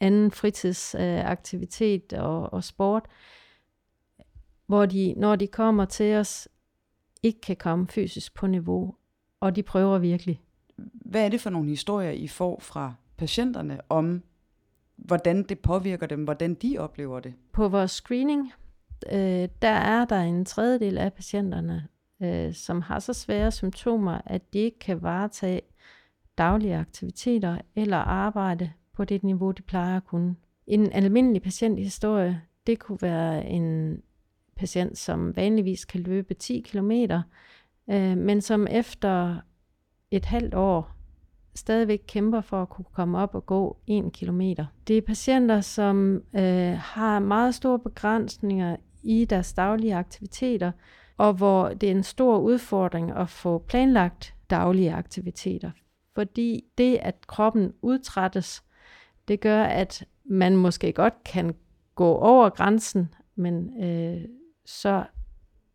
anden 0.00 0.30
fritidsaktivitet 0.30 2.12
øh, 2.12 2.24
og, 2.24 2.52
og 2.52 2.64
sport, 2.64 3.02
hvor 4.66 4.86
de, 4.86 5.14
når 5.16 5.36
de 5.36 5.46
kommer 5.46 5.84
til 5.84 6.14
os, 6.14 6.48
ikke 7.22 7.40
kan 7.40 7.56
komme 7.56 7.88
fysisk 7.88 8.34
på 8.34 8.46
niveau, 8.46 8.94
og 9.40 9.56
de 9.56 9.62
prøver 9.62 9.98
virkelig. 9.98 10.40
Hvad 10.92 11.24
er 11.24 11.28
det 11.28 11.40
for 11.40 11.50
nogle 11.50 11.68
historier, 11.68 12.10
I 12.10 12.28
får 12.28 12.60
fra 12.60 12.94
patienterne 13.16 13.80
om, 13.88 14.22
hvordan 14.96 15.42
det 15.42 15.58
påvirker 15.58 16.06
dem, 16.06 16.24
hvordan 16.24 16.54
de 16.54 16.78
oplever 16.78 17.20
det? 17.20 17.34
På 17.52 17.68
vores 17.68 17.90
screening, 17.90 18.52
øh, 19.12 19.48
der 19.62 19.68
er 19.68 20.04
der 20.04 20.20
en 20.20 20.44
tredjedel 20.44 20.98
af 20.98 21.12
patienterne, 21.12 21.88
øh, 22.22 22.54
som 22.54 22.82
har 22.82 22.98
så 22.98 23.12
svære 23.12 23.50
symptomer, 23.50 24.20
at 24.26 24.52
de 24.52 24.58
ikke 24.58 24.78
kan 24.78 25.02
varetage 25.02 25.60
daglige 26.38 26.76
aktiviteter 26.76 27.58
eller 27.76 27.96
arbejde 27.96 28.72
på 28.92 29.04
det 29.04 29.22
niveau, 29.22 29.50
de 29.50 29.62
plejer 29.62 29.96
at 29.96 30.04
kunne. 30.04 30.36
En 30.66 30.92
almindelig 30.92 31.42
patienthistorie, 31.42 32.42
det 32.66 32.78
kunne 32.78 32.98
være 33.02 33.46
en 33.46 33.98
patient, 34.56 34.98
som 34.98 35.36
vanligvis 35.36 35.84
kan 35.84 36.00
løbe 36.00 36.34
10 36.34 36.60
km, 36.60 36.90
øh, 37.90 38.16
men 38.16 38.40
som 38.40 38.66
efter 38.70 39.40
et 40.10 40.24
halvt 40.24 40.54
år 40.54 40.96
stadigvæk 41.54 42.02
kæmper 42.06 42.40
for 42.40 42.62
at 42.62 42.68
kunne 42.68 42.84
komme 42.92 43.18
op 43.18 43.34
og 43.34 43.46
gå 43.46 43.76
en 43.86 44.10
kilometer. 44.10 44.66
Det 44.88 44.98
er 44.98 45.02
patienter, 45.02 45.60
som 45.60 46.22
øh, 46.34 46.78
har 46.78 47.18
meget 47.18 47.54
store 47.54 47.78
begrænsninger 47.78 48.76
i 49.02 49.24
deres 49.24 49.52
daglige 49.52 49.94
aktiviteter, 49.94 50.72
og 51.16 51.32
hvor 51.32 51.68
det 51.68 51.86
er 51.86 51.90
en 51.90 52.02
stor 52.02 52.38
udfordring 52.38 53.10
at 53.10 53.30
få 53.30 53.58
planlagt 53.58 54.34
daglige 54.50 54.92
aktiviteter. 54.92 55.70
Fordi 56.14 56.64
det, 56.78 56.98
at 57.02 57.26
kroppen 57.26 57.72
udtrættes, 57.82 58.64
det 59.28 59.40
gør, 59.40 59.62
at 59.62 60.04
man 60.24 60.56
måske 60.56 60.92
godt 60.92 61.24
kan 61.24 61.54
gå 61.94 62.14
over 62.14 62.48
grænsen, 62.50 63.14
men 63.34 63.84
øh, 63.84 64.24
så 64.66 65.04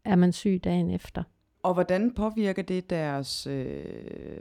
er 0.05 0.15
man 0.15 0.31
syg 0.31 0.61
dagen 0.63 0.89
efter. 0.89 1.23
Og 1.63 1.73
hvordan 1.73 2.13
påvirker 2.13 2.61
det 2.61 2.89
deres 2.89 3.47
øh, 3.47 3.85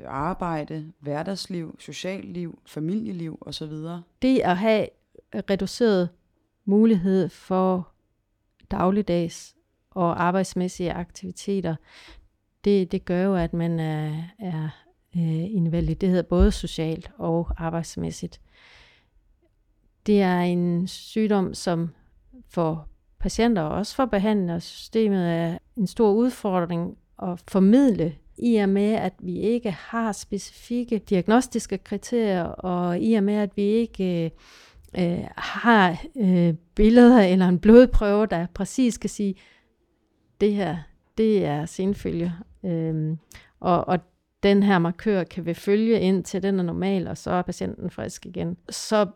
arbejde, 0.07 0.93
hverdagsliv, 0.99 1.77
socialliv, 1.79 2.59
familieliv 2.67 3.39
osv.? 3.41 3.73
Det 4.23 4.39
at 4.39 4.57
have 4.57 4.87
reduceret 5.35 6.09
mulighed 6.65 7.29
for 7.29 7.89
dagligdags 8.71 9.57
og 9.91 10.23
arbejdsmæssige 10.23 10.93
aktiviteter, 10.93 11.77
det, 12.65 12.93
det 12.93 13.05
gør 13.05 13.23
jo, 13.23 13.35
at 13.35 13.53
man 13.53 13.81
er, 13.81 14.23
er 14.39 14.69
øh, 15.17 15.55
invalideret 15.55 16.27
både 16.27 16.53
socialt 16.53 17.11
og 17.19 17.49
arbejdsmæssigt. 17.57 18.41
Det 20.07 20.23
er 20.23 20.41
en 20.41 20.89
sygdom, 20.89 21.55
som 21.55 21.91
for 22.49 22.89
patienter 23.19 23.62
og 23.62 23.71
også 23.71 23.95
for 23.95 24.07
behandlersystemet 24.07 25.31
er 25.31 25.59
en 25.77 25.87
stor 25.87 26.12
udfordring 26.12 26.99
at 27.23 27.43
formidle 27.49 28.15
i 28.39 28.57
og 28.57 28.69
med, 28.69 28.93
at 28.93 29.12
vi 29.19 29.39
ikke 29.39 29.71
har 29.71 30.12
specifikke 30.12 30.99
diagnostiske 30.99 31.79
kriterier, 31.79 32.45
og 32.45 33.00
i 33.00 33.15
og 33.15 33.25
med, 33.25 33.35
at 33.35 33.57
vi 33.57 33.62
ikke 33.62 34.25
øh, 34.25 34.31
øh, 34.99 35.25
har 35.37 36.03
øh, 36.17 36.55
billeder 36.75 37.23
eller 37.23 37.49
en 37.49 37.59
blodprøve, 37.59 38.27
der 38.27 38.47
præcis 38.55 38.99
kan 38.99 39.11
sige, 39.11 39.35
det 40.41 40.55
her, 40.55 40.77
det 41.19 41.45
er 41.45 41.67
senfølge. 41.67 42.33
Øh, 42.65 43.17
og, 43.61 43.89
og 43.89 43.99
den 44.43 44.62
her 44.62 44.79
markør 44.79 45.25
kan 45.25 45.47
vi 45.47 45.55
følge 45.55 46.00
ind 46.00 46.25
til 46.25 46.43
den 46.43 46.59
er 46.59 46.62
normal, 46.62 47.09
og 47.09 47.19
så 47.19 47.31
er 47.31 47.43
patienten 47.43 47.91
frisk 47.91 48.27
igen. 48.27 48.57
Så 48.71 49.07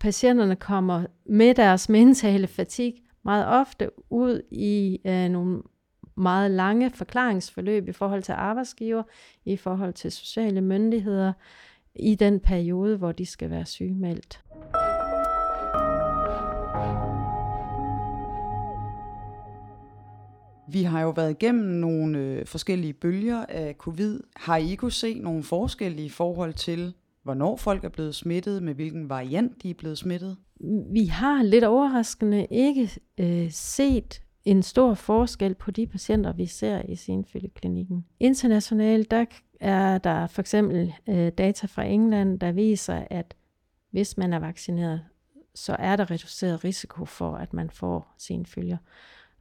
patienterne 0.00 0.56
kommer 0.56 1.06
med 1.26 1.54
deres 1.54 1.88
mentale 1.88 2.46
fatig 2.46 2.94
meget 3.24 3.46
ofte 3.46 3.90
ud 4.10 4.42
i 4.50 5.00
øh, 5.06 5.28
nogle 5.28 5.62
meget 6.16 6.50
lange 6.50 6.90
forklaringsforløb 6.90 7.88
i 7.88 7.92
forhold 7.92 8.22
til 8.22 8.32
arbejdsgiver, 8.32 9.02
i 9.44 9.56
forhold 9.56 9.92
til 9.92 10.12
sociale 10.12 10.60
myndigheder, 10.60 11.32
i 11.94 12.14
den 12.14 12.40
periode, 12.40 12.96
hvor 12.96 13.12
de 13.12 13.26
skal 13.26 13.50
være 13.50 13.66
sygemeldt. 13.66 14.40
Vi 20.68 20.82
har 20.82 21.00
jo 21.00 21.10
været 21.10 21.30
igennem 21.30 21.64
nogle 21.64 22.18
øh, 22.18 22.46
forskellige 22.46 22.92
bølger 22.92 23.46
af 23.48 23.74
covid. 23.78 24.20
Har 24.36 24.56
I 24.56 24.74
kunne 24.74 24.92
se 24.92 25.18
nogle 25.18 25.42
forskelle 25.42 26.04
i 26.04 26.08
forhold 26.08 26.54
til, 26.54 26.94
hvornår 27.22 27.56
folk 27.56 27.84
er 27.84 27.88
blevet 27.88 28.14
smittet, 28.14 28.62
med 28.62 28.74
hvilken 28.74 29.08
variant 29.08 29.62
de 29.62 29.70
er 29.70 29.74
blevet 29.74 29.98
smittet? 29.98 30.36
Vi 30.92 31.04
har 31.04 31.42
lidt 31.42 31.64
overraskende 31.64 32.46
ikke 32.50 32.90
øh, 33.20 33.50
set 33.50 34.23
en 34.44 34.62
stor 34.62 34.94
forskel 34.94 35.54
på 35.54 35.70
de 35.70 35.86
patienter, 35.86 36.32
vi 36.32 36.46
ser 36.46 36.82
i 36.88 36.96
senfølgeklinikken. 36.96 38.06
Internationalt, 38.20 39.10
der 39.10 39.24
er 39.60 39.98
der 39.98 40.26
for 40.26 40.40
eksempel 40.40 40.94
øh, 41.08 41.28
data 41.28 41.66
fra 41.66 41.84
England, 41.84 42.40
der 42.40 42.52
viser, 42.52 43.04
at 43.10 43.34
hvis 43.90 44.16
man 44.16 44.32
er 44.32 44.38
vaccineret, 44.38 45.04
så 45.54 45.76
er 45.78 45.96
der 45.96 46.10
reduceret 46.10 46.64
risiko 46.64 47.04
for, 47.04 47.36
at 47.36 47.52
man 47.52 47.70
får 47.70 48.14
senfølger. 48.18 48.76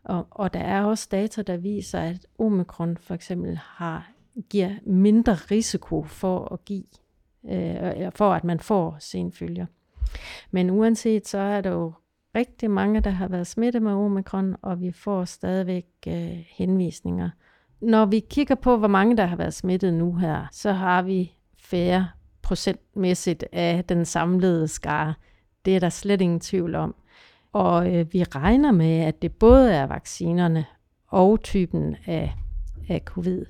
Og, 0.03 0.27
og 0.31 0.53
der 0.53 0.59
er 0.59 0.83
også 0.83 1.07
data, 1.11 1.41
der 1.41 1.57
viser, 1.57 1.99
at 1.99 2.27
omikron 2.39 2.97
for 2.97 3.13
eksempel 3.13 3.57
har, 3.57 4.11
giver 4.49 4.71
mindre 4.85 5.33
risiko 5.33 6.03
for 6.03 6.53
at 6.53 6.65
give, 6.65 6.83
øh, 7.49 8.11
for 8.15 8.33
at 8.33 8.43
man 8.43 8.59
får 8.59 8.97
senfølger. 8.99 9.65
Men 10.51 10.69
uanset 10.69 11.27
så 11.27 11.37
er 11.37 11.61
der 11.61 11.69
jo 11.69 11.93
rigtig 12.35 12.71
mange, 12.71 13.01
der 13.01 13.09
har 13.09 13.27
været 13.27 13.47
smittet 13.47 13.81
med 13.81 13.91
omikron, 13.91 14.55
og 14.61 14.81
vi 14.81 14.91
får 14.91 15.25
stadigvæk 15.25 15.85
øh, 16.07 16.45
henvisninger. 16.47 17.29
Når 17.81 18.05
vi 18.05 18.19
kigger 18.19 18.55
på, 18.55 18.77
hvor 18.77 18.87
mange 18.87 19.17
der 19.17 19.25
har 19.25 19.35
været 19.35 19.53
smittet 19.53 19.93
nu 19.93 20.15
her, 20.15 20.47
så 20.51 20.71
har 20.71 21.01
vi 21.01 21.33
færre 21.57 22.07
procentmæssigt 22.41 23.45
af 23.51 23.83
den 23.89 24.05
samlede 24.05 24.67
skare. 24.67 25.13
Det 25.65 25.75
er 25.75 25.79
der 25.79 25.89
slet 25.89 26.21
ingen 26.21 26.39
tvivl 26.39 26.75
om. 26.75 26.95
Og 27.53 27.95
øh, 27.95 28.13
vi 28.13 28.23
regner 28.23 28.71
med, 28.71 28.99
at 28.99 29.21
det 29.21 29.31
både 29.31 29.73
er 29.73 29.87
vaccinerne 29.87 30.65
og 31.07 31.43
typen 31.43 31.95
af, 32.05 32.33
af 32.89 33.01
covid, 33.05 33.45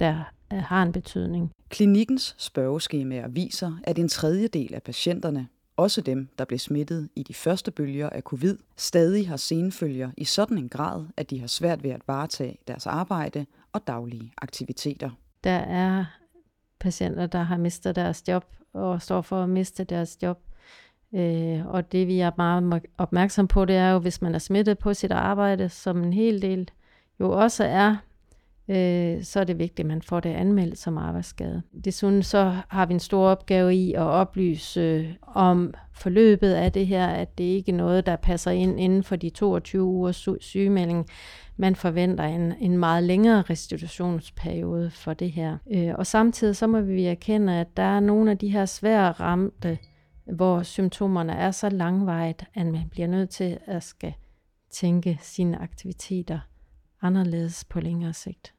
der 0.00 0.32
øh, 0.52 0.58
har 0.58 0.82
en 0.82 0.92
betydning. 0.92 1.52
Klinikkens 1.68 2.34
spørgeskemaer 2.38 3.28
viser, 3.28 3.72
at 3.84 3.98
en 3.98 4.08
tredjedel 4.08 4.74
af 4.74 4.82
patienterne, 4.82 5.48
også 5.76 6.00
dem, 6.00 6.28
der 6.38 6.44
blev 6.44 6.58
smittet 6.58 7.08
i 7.16 7.22
de 7.22 7.34
første 7.34 7.70
bølger 7.70 8.10
af 8.10 8.22
covid, 8.22 8.58
stadig 8.76 9.28
har 9.28 9.36
senfølger 9.36 10.10
i 10.16 10.24
sådan 10.24 10.58
en 10.58 10.68
grad, 10.68 11.06
at 11.16 11.30
de 11.30 11.40
har 11.40 11.46
svært 11.46 11.82
ved 11.82 11.90
at 11.90 12.02
varetage 12.06 12.58
deres 12.68 12.86
arbejde 12.86 13.46
og 13.72 13.86
daglige 13.86 14.32
aktiviteter. 14.36 15.10
Der 15.44 15.50
er 15.58 16.04
patienter, 16.80 17.26
der 17.26 17.42
har 17.42 17.56
mistet 17.56 17.96
deres 17.96 18.22
job 18.28 18.44
og 18.72 19.02
står 19.02 19.20
for 19.20 19.42
at 19.42 19.48
miste 19.48 19.84
deres 19.84 20.18
job. 20.22 20.40
Øh, 21.14 21.66
og 21.66 21.92
det 21.92 22.06
vi 22.06 22.20
er 22.20 22.30
meget 22.36 22.82
opmærksom 22.98 23.48
på, 23.48 23.64
det 23.64 23.76
er 23.76 23.90
jo, 23.90 23.98
hvis 23.98 24.22
man 24.22 24.34
er 24.34 24.38
smittet 24.38 24.78
på 24.78 24.94
sit 24.94 25.12
arbejde, 25.12 25.68
som 25.68 26.02
en 26.02 26.12
hel 26.12 26.42
del 26.42 26.70
jo 27.20 27.30
også 27.30 27.64
er, 27.64 27.96
øh, 28.68 29.24
så 29.24 29.40
er 29.40 29.44
det 29.44 29.58
vigtigt, 29.58 29.80
at 29.80 29.86
man 29.86 30.02
får 30.02 30.20
det 30.20 30.30
anmeldt 30.30 30.78
som 30.78 30.98
arbejdsskade. 30.98 31.62
Desuden 31.84 32.22
så 32.22 32.56
har 32.68 32.86
vi 32.86 32.94
en 32.94 33.00
stor 33.00 33.26
opgave 33.26 33.74
i 33.74 33.92
at 33.92 34.02
oplyse 34.02 34.80
øh, 34.80 35.14
om 35.22 35.74
forløbet 35.92 36.52
af 36.52 36.72
det 36.72 36.86
her, 36.86 37.06
at 37.06 37.38
det 37.38 37.44
ikke 37.44 37.72
er 37.72 37.76
noget, 37.76 38.06
der 38.06 38.16
passer 38.16 38.50
ind 38.50 38.80
inden 38.80 39.02
for 39.02 39.16
de 39.16 39.30
22 39.30 39.82
ugers 39.82 40.28
sygemelding. 40.40 41.06
Man 41.56 41.76
forventer 41.76 42.24
en, 42.24 42.52
en 42.60 42.78
meget 42.78 43.04
længere 43.04 43.42
restitutionsperiode 43.42 44.90
for 44.90 45.14
det 45.14 45.32
her. 45.32 45.58
Øh, 45.74 45.94
og 45.94 46.06
samtidig 46.06 46.56
så 46.56 46.66
må 46.66 46.80
vi 46.80 47.04
erkende, 47.04 47.60
at 47.60 47.76
der 47.76 47.82
er 47.82 48.00
nogle 48.00 48.30
af 48.30 48.38
de 48.38 48.48
her 48.48 48.66
svære 48.66 49.12
ramte, 49.12 49.78
hvor 50.32 50.62
symptomerne 50.62 51.32
er 51.32 51.50
så 51.50 51.68
langvejt, 51.68 52.44
at 52.54 52.66
man 52.66 52.88
bliver 52.90 53.08
nødt 53.08 53.30
til 53.30 53.58
at 53.66 53.82
skal 53.82 54.14
tænke 54.70 55.18
sine 55.22 55.58
aktiviteter 55.58 56.38
anderledes 57.02 57.64
på 57.64 57.80
længere 57.80 58.12
sigt. 58.12 58.53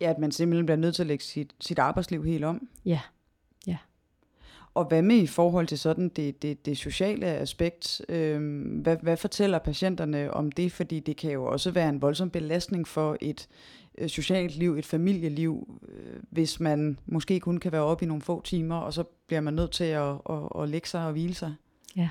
Ja, 0.00 0.10
at 0.10 0.18
man 0.18 0.32
simpelthen 0.32 0.66
bliver 0.66 0.76
nødt 0.76 0.94
til 0.94 1.02
at 1.02 1.06
lægge 1.06 1.24
sit, 1.24 1.54
sit 1.60 1.78
arbejdsliv 1.78 2.24
helt 2.24 2.44
om. 2.44 2.68
Ja, 2.84 3.00
ja. 3.66 3.76
Og 4.74 4.84
hvad 4.84 5.02
med 5.02 5.16
i 5.16 5.26
forhold 5.26 5.66
til 5.66 5.78
sådan 5.78 6.08
det, 6.08 6.42
det, 6.42 6.66
det 6.66 6.78
sociale 6.78 7.26
aspekt? 7.26 8.02
Øh, 8.08 8.62
hvad, 8.82 8.96
hvad 9.02 9.16
fortæller 9.16 9.58
patienterne 9.58 10.30
om 10.30 10.52
det? 10.52 10.72
Fordi 10.72 11.00
det 11.00 11.16
kan 11.16 11.32
jo 11.32 11.44
også 11.44 11.70
være 11.70 11.88
en 11.88 12.02
voldsom 12.02 12.30
belastning 12.30 12.88
for 12.88 13.16
et 13.20 13.48
øh, 13.98 14.08
socialt 14.08 14.56
liv, 14.56 14.76
et 14.76 14.86
familieliv, 14.86 15.80
øh, 15.88 16.22
hvis 16.30 16.60
man 16.60 16.98
måske 17.06 17.40
kun 17.40 17.58
kan 17.58 17.72
være 17.72 17.82
oppe 17.82 18.04
i 18.04 18.08
nogle 18.08 18.22
få 18.22 18.42
timer, 18.42 18.76
og 18.76 18.92
så 18.92 19.04
bliver 19.26 19.40
man 19.40 19.54
nødt 19.54 19.70
til 19.70 19.84
at, 19.84 20.14
at, 20.30 20.62
at 20.62 20.68
lægge 20.68 20.88
sig 20.88 21.06
og 21.06 21.12
hvile 21.12 21.34
sig. 21.34 21.54
Ja, 21.96 22.10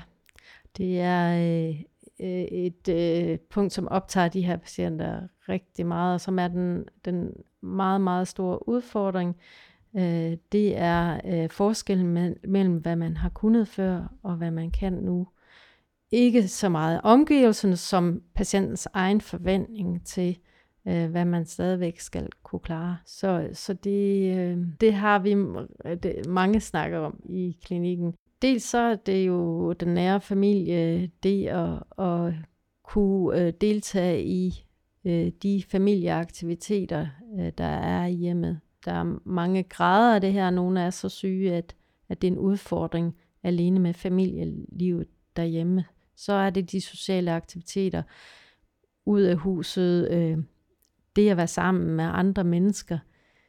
det 0.76 1.00
er 1.00 1.68
øh, 1.68 1.80
øh, 2.24 2.44
et 2.44 2.88
øh, 2.88 3.38
punkt, 3.38 3.72
som 3.72 3.88
optager 3.88 4.28
de 4.28 4.42
her 4.42 4.56
patienter 4.56 5.20
rigtig 5.48 5.86
meget, 5.86 6.14
og 6.14 6.20
som 6.20 6.38
er 6.38 6.48
den, 6.48 6.84
den 7.04 7.30
meget, 7.60 8.00
meget 8.00 8.28
store 8.28 8.68
udfordring. 8.68 9.36
Øh, 9.96 10.36
det 10.52 10.76
er 10.76 11.20
øh, 11.24 11.50
forskellen 11.50 12.36
mellem, 12.44 12.76
hvad 12.76 12.96
man 12.96 13.16
har 13.16 13.28
kunnet 13.28 13.68
før, 13.68 14.12
og 14.22 14.36
hvad 14.36 14.50
man 14.50 14.70
kan 14.70 14.92
nu. 14.92 15.28
Ikke 16.10 16.48
så 16.48 16.68
meget 16.68 17.00
omgivelserne, 17.04 17.76
som 17.76 18.22
patientens 18.34 18.88
egen 18.92 19.20
forventning 19.20 20.06
til, 20.06 20.38
øh, 20.88 21.10
hvad 21.10 21.24
man 21.24 21.46
stadigvæk 21.46 22.00
skal 22.00 22.28
kunne 22.42 22.60
klare. 22.60 22.96
Så, 23.06 23.48
så 23.52 23.74
det, 23.74 24.36
øh, 24.36 24.58
det 24.80 24.94
har 24.94 25.18
vi 25.18 25.30
det, 26.02 26.26
mange 26.28 26.60
snakker 26.60 26.98
om 26.98 27.20
i 27.24 27.56
klinikken. 27.64 28.14
Dels 28.44 28.62
så 28.62 28.78
er 28.78 28.96
det 28.96 29.26
jo 29.26 29.72
den 29.72 29.88
nære 29.88 30.20
familie, 30.20 31.10
det 31.22 31.46
at, 31.46 31.82
at 31.98 32.34
kunne 32.82 33.40
øh, 33.40 33.52
deltage 33.60 34.24
i 34.24 34.64
øh, 35.04 35.32
de 35.42 35.62
familieaktiviteter, 35.68 37.06
øh, 37.38 37.52
der 37.58 37.64
er 37.64 38.06
i 38.06 38.12
hjemmet. 38.12 38.60
Der 38.84 38.92
er 38.92 39.18
mange 39.24 39.62
grader 39.62 40.14
af 40.14 40.20
det 40.20 40.32
her. 40.32 40.50
Nogle 40.50 40.80
er 40.80 40.90
så 40.90 41.08
syge, 41.08 41.54
at, 41.54 41.74
at 42.08 42.22
det 42.22 42.28
er 42.28 42.32
en 42.32 42.38
udfordring 42.38 43.16
alene 43.42 43.80
med 43.80 43.94
familielivet 43.94 45.06
derhjemme. 45.36 45.84
Så 46.16 46.32
er 46.32 46.50
det 46.50 46.72
de 46.72 46.80
sociale 46.80 47.32
aktiviteter 47.32 48.02
ud 49.06 49.22
af 49.22 49.36
huset, 49.36 50.10
øh, 50.10 50.38
det 51.16 51.30
at 51.30 51.36
være 51.36 51.46
sammen 51.46 51.90
med 51.90 52.04
andre 52.04 52.44
mennesker. 52.44 52.98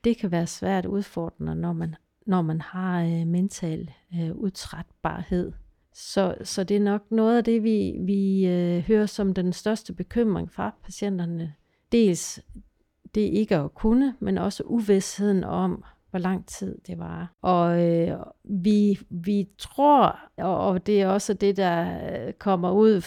Det 0.04 0.18
kan 0.18 0.32
være 0.32 0.48
svært 0.48 0.86
udfordrende, 0.86 1.56
når 1.56 1.74
man, 1.74 1.96
når 2.26 2.42
man 2.42 2.62
har 2.62 3.04
øh, 3.04 3.28
mental 3.28 3.92
øh, 4.16 4.32
udtrætbarhed. 4.36 5.52
Så, 5.94 6.36
så 6.44 6.64
det 6.64 6.78
er 6.78 6.82
nok 6.82 7.02
noget 7.12 7.38
af 7.38 7.44
det, 7.44 7.64
vi, 7.64 7.96
vi 8.00 8.48
øh, 8.48 8.80
hører 8.80 9.06
som 9.06 9.34
den 9.34 9.54
største 9.54 9.94
bekymring 9.94 10.52
fra 10.52 10.76
patienterne. 10.84 11.54
Dels 11.92 12.40
det 13.16 13.22
ikke 13.22 13.56
at 13.56 13.74
kunne, 13.74 14.16
men 14.20 14.38
også 14.38 14.64
uvidsheden 14.64 15.44
om, 15.44 15.84
hvor 16.10 16.20
lang 16.20 16.46
tid 16.46 16.78
det 16.88 17.00
var. 17.00 17.34
Og 17.42 17.84
øh, 17.84 18.20
vi, 18.44 19.00
vi 19.10 19.48
tror, 19.58 20.20
og, 20.38 20.68
og 20.68 20.86
det 20.86 21.02
er 21.02 21.08
også 21.08 21.34
det, 21.34 21.58
der 21.58 22.00
øh, 22.28 22.34
kommer 22.34 22.72
ud 22.72 23.02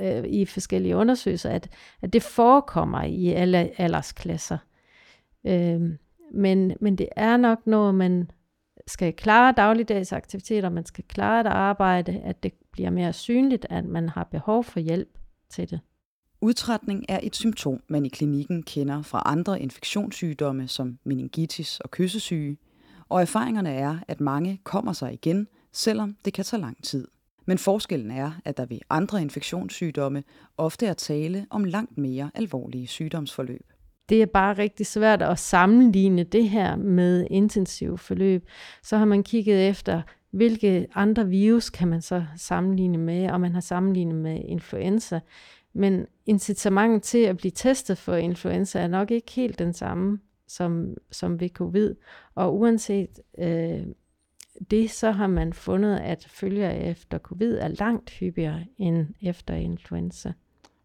øh, 0.00 0.24
i 0.24 0.44
forskellige 0.44 0.96
undersøgelser, 0.96 1.50
at, 1.50 1.68
at 2.02 2.12
det 2.12 2.22
forekommer 2.22 3.02
i 3.02 3.32
alle 3.32 3.80
aldersklasser. 3.80 4.58
Øh, 5.46 5.80
men, 6.32 6.76
men 6.80 6.96
det 6.96 7.08
er 7.16 7.36
nok 7.36 7.66
noget, 7.66 7.94
man 7.94 8.30
skal 8.90 9.12
klare 9.12 9.52
dagligdags 9.56 10.12
aktiviteter, 10.12 10.68
man 10.68 10.86
skal 10.86 11.04
klare 11.08 11.40
et 11.40 11.46
arbejde, 11.46 12.20
at 12.24 12.42
det 12.42 12.52
bliver 12.72 12.90
mere 12.90 13.12
synligt, 13.12 13.66
at 13.70 13.84
man 13.84 14.08
har 14.08 14.24
behov 14.24 14.64
for 14.64 14.80
hjælp 14.80 15.18
til 15.50 15.70
det. 15.70 15.80
Udtrætning 16.40 17.04
er 17.08 17.20
et 17.22 17.36
symptom, 17.36 17.82
man 17.88 18.06
i 18.06 18.08
klinikken 18.08 18.62
kender 18.62 19.02
fra 19.02 19.22
andre 19.26 19.60
infektionssygdomme 19.60 20.68
som 20.68 20.98
meningitis 21.04 21.80
og 21.80 21.90
kyssesyge, 21.90 22.56
og 23.08 23.20
erfaringerne 23.20 23.72
er, 23.72 23.98
at 24.08 24.20
mange 24.20 24.60
kommer 24.64 24.92
sig 24.92 25.12
igen, 25.12 25.48
selvom 25.72 26.16
det 26.24 26.32
kan 26.32 26.44
tage 26.44 26.60
lang 26.60 26.84
tid. 26.84 27.08
Men 27.46 27.58
forskellen 27.58 28.10
er, 28.10 28.32
at 28.44 28.56
der 28.56 28.66
ved 28.66 28.78
andre 28.90 29.22
infektionssygdomme 29.22 30.22
ofte 30.56 30.86
er 30.86 30.94
tale 30.94 31.46
om 31.50 31.64
langt 31.64 31.98
mere 31.98 32.30
alvorlige 32.34 32.86
sygdomsforløb. 32.86 33.72
Det 34.10 34.22
er 34.22 34.26
bare 34.26 34.52
rigtig 34.52 34.86
svært 34.86 35.22
at 35.22 35.38
sammenligne 35.38 36.22
det 36.22 36.48
her 36.48 36.76
med 36.76 37.26
intensiv 37.30 37.98
forløb. 37.98 38.48
Så 38.82 38.96
har 38.96 39.04
man 39.04 39.22
kigget 39.22 39.68
efter, 39.68 40.02
hvilke 40.30 40.86
andre 40.94 41.28
virus 41.28 41.70
kan 41.70 41.88
man 41.88 42.02
så 42.02 42.24
sammenligne 42.36 42.98
med, 42.98 43.30
og 43.30 43.40
man 43.40 43.52
har 43.52 43.60
sammenlignet 43.60 44.14
med 44.14 44.42
influenza. 44.44 45.20
Men 45.72 46.06
incitamentet 46.26 47.02
til 47.02 47.18
at 47.18 47.36
blive 47.36 47.50
testet 47.50 47.98
for 47.98 48.14
influenza 48.14 48.80
er 48.80 48.88
nok 48.88 49.10
ikke 49.10 49.32
helt 49.32 49.58
den 49.58 49.72
samme 49.72 50.18
som, 50.48 50.94
som 51.10 51.40
ved 51.40 51.48
covid. 51.48 51.94
Og 52.34 52.58
uanset 52.58 53.20
øh, 53.38 53.82
det, 54.70 54.90
så 54.90 55.10
har 55.10 55.26
man 55.26 55.52
fundet, 55.52 55.98
at 55.98 56.26
følger 56.30 56.70
efter 56.70 57.18
covid 57.18 57.58
er 57.58 57.68
langt 57.68 58.10
hyppigere 58.10 58.64
end 58.78 59.06
efter 59.22 59.54
influenza. 59.54 60.32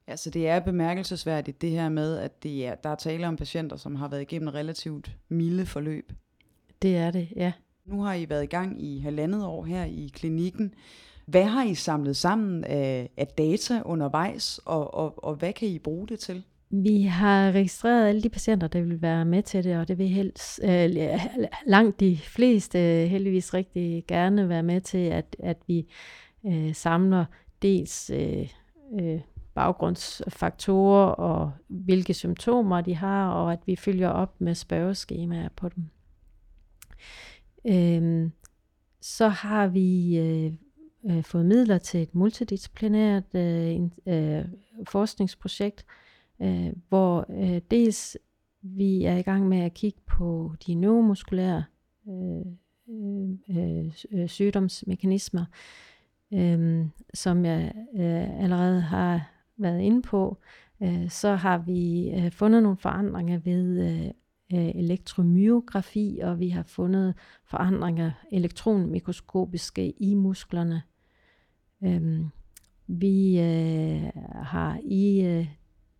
Ja, 0.08 0.16
så 0.16 0.30
det 0.30 0.48
er 0.48 0.60
bemærkelsesværdigt 0.60 1.62
det 1.62 1.72
her 1.72 1.90
med, 1.90 2.18
at 2.18 2.44
det 2.44 2.68
er, 2.68 2.76
der 2.76 2.90
er 2.90 2.96
tale 2.96 3.28
om 3.28 3.36
patienter, 3.36 3.78
som 3.78 3.96
har 3.96 4.08
været 4.08 4.22
igennem 4.22 4.48
relativt 4.48 5.18
milde 5.30 5.66
forløb. 5.66 6.14
Det 6.82 6.98
er 6.98 7.12
det, 7.12 7.28
ja. 7.36 7.52
Nu 7.86 8.02
har 8.02 8.14
I 8.14 8.30
været 8.30 8.44
i 8.44 8.48
gang 8.48 8.84
i 8.84 9.00
halvandet 9.00 9.46
år 9.46 9.64
her 9.64 9.84
i 9.84 10.12
klinikken. 10.14 10.74
Hvad 11.26 11.44
har 11.44 11.64
I 11.64 11.76
samlet 11.76 12.18
sammen 12.18 12.64
af, 12.64 13.10
af 13.18 13.28
data 13.28 13.82
undervejs, 13.86 14.60
og, 14.66 14.94
og, 14.94 15.24
og 15.24 15.36
hvad 15.36 15.54
kan 15.54 15.68
I 15.68 15.80
bruge 15.80 16.08
det 16.08 16.20
til? 16.20 16.44
Vi 16.70 17.02
har 17.02 17.52
registreret 17.52 18.08
alle 18.08 18.24
de 18.24 18.30
patienter, 18.30 18.68
der 18.68 18.82
vil 18.82 19.02
være 19.02 19.26
med 19.26 19.44
til 19.44 19.64
det, 19.64 19.78
og 19.78 19.88
det 19.88 19.98
vil 19.98 20.08
helst 20.08 20.60
øh, 20.64 20.90
langt 21.68 22.00
de 22.00 22.18
fleste 22.18 22.80
øh, 22.80 23.10
heldigvis 23.10 23.54
rigtig 23.54 24.04
gerne 24.08 24.50
være 24.50 24.64
med 24.64 24.82
til, 24.82 24.98
at, 24.98 25.36
at 25.40 25.58
vi 25.68 25.88
øh, 26.46 26.76
samler 26.76 27.26
dels 27.62 28.10
øh, 28.10 28.50
øh, 29.02 29.20
baggrundsfaktorer 29.56 31.06
og 31.06 31.52
hvilke 31.68 32.14
symptomer 32.14 32.82
de 32.82 32.96
har, 32.96 33.30
og 33.30 33.54
at 33.54 33.60
vi 33.66 33.76
følger 33.76 34.10
op 34.10 34.42
med 34.42 34.56
spørgeskemaer 34.56 35.50
på 35.56 35.70
dem. 35.70 35.84
Øhm, 37.68 38.32
så 39.02 39.28
har 39.28 39.68
vi 39.68 40.18
øh, 40.18 40.54
øh, 41.10 41.24
fået 41.24 41.46
midler 41.46 41.78
til 41.78 42.02
et 42.02 42.16
multidisciplinært 42.16 43.36
øh, 43.36 43.82
øh, 44.06 44.46
forskningsprojekt, 44.88 45.86
øh, 46.42 46.74
hvor 46.90 47.26
øh, 47.30 47.62
dels 47.72 48.18
vi 48.62 49.04
er 49.04 49.18
i 49.18 49.22
gang 49.22 49.48
med 49.48 49.58
at 49.58 49.74
kigge 49.74 50.00
på 50.06 50.54
de 50.68 50.74
neuromuskulære 50.74 51.64
øh, 52.10 52.46
øh, 53.50 53.86
øh, 54.12 54.30
sygdomsmekanismer, 54.30 55.46
øh, 56.34 56.86
som 57.14 57.46
jeg 57.46 57.72
øh, 57.96 58.44
allerede 58.44 58.82
har 58.82 59.35
været 59.58 59.82
inde 59.82 60.02
på. 60.02 60.38
Øh, 60.84 61.10
så 61.10 61.36
har 61.36 61.58
vi 61.58 62.10
øh, 62.10 62.32
fundet 62.32 62.64
nogle 62.64 62.78
forandringer 62.78 63.38
ved 63.38 63.82
øh, 63.82 64.12
øh, 64.54 64.76
elektromyografi, 64.76 66.20
og 66.24 66.40
vi 66.40 66.50
har 66.50 66.64
fundet 66.64 67.14
forandringer 67.46 68.12
elektronmikroskopiske 68.32 69.92
i 69.92 70.14
musklerne. 70.16 70.82
Øhm, 71.84 72.30
vi 72.88 73.40
øh, 73.40 74.12
har 74.34 74.80
i 74.84 75.22
øh, 75.22 75.48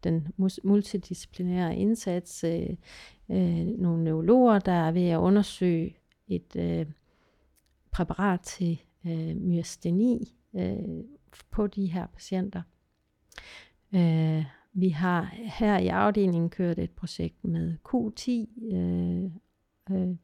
den 0.04 0.28
multidisciplinære 0.64 1.76
indsats 1.76 2.44
øh, 2.44 2.70
øh, 3.30 3.66
nogle 3.66 4.04
neurologer, 4.04 4.60
der 4.60 4.72
er 4.72 4.92
ved 4.92 5.08
at 5.08 5.18
undersøge 5.18 5.96
et 6.28 6.56
øh, 6.56 6.86
præparat 7.92 8.42
til 8.42 8.82
øh, 9.06 9.36
myasteni 9.36 10.36
øh, 10.56 11.04
på 11.52 11.68
de 11.68 11.86
her 11.86 12.08
patienter. 12.08 12.62
Øh, 13.96 14.46
vi 14.74 14.90
har 14.90 15.34
her 15.60 15.78
i 15.78 15.88
afdelingen 15.88 16.50
kørt 16.50 16.80
et 16.80 16.92
projekt 16.92 17.46
med 17.46 17.78
Q10, 17.90 18.66
øh, 18.76 19.24
øh, 19.92 20.16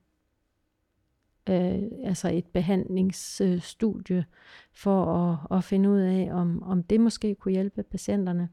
øh, 1.50 1.89
altså 2.04 2.30
et 2.34 2.45
behandlingsstudie 2.45 4.26
for 4.74 5.06
at, 5.06 5.58
at 5.58 5.63
finde 5.63 5.89
ud 5.89 6.00
af, 6.00 6.30
om, 6.32 6.63
om 6.63 6.84
det 6.84 7.00
måske 7.00 7.36
kunne 7.36 7.52
hjælpe 7.52 7.84
patienterne. 7.84 8.50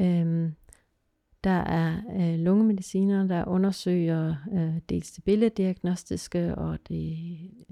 Øh, 0.00 0.52
der 1.44 1.50
er 1.50 2.02
øh, 2.16 2.38
lungemediciner, 2.38 3.26
der 3.26 3.44
undersøger 3.44 4.36
øh, 4.52 4.80
dels 4.88 5.12
det 5.12 5.24
billeddiagnostiske 5.24 6.54
og 6.54 6.78
det 6.88 7.16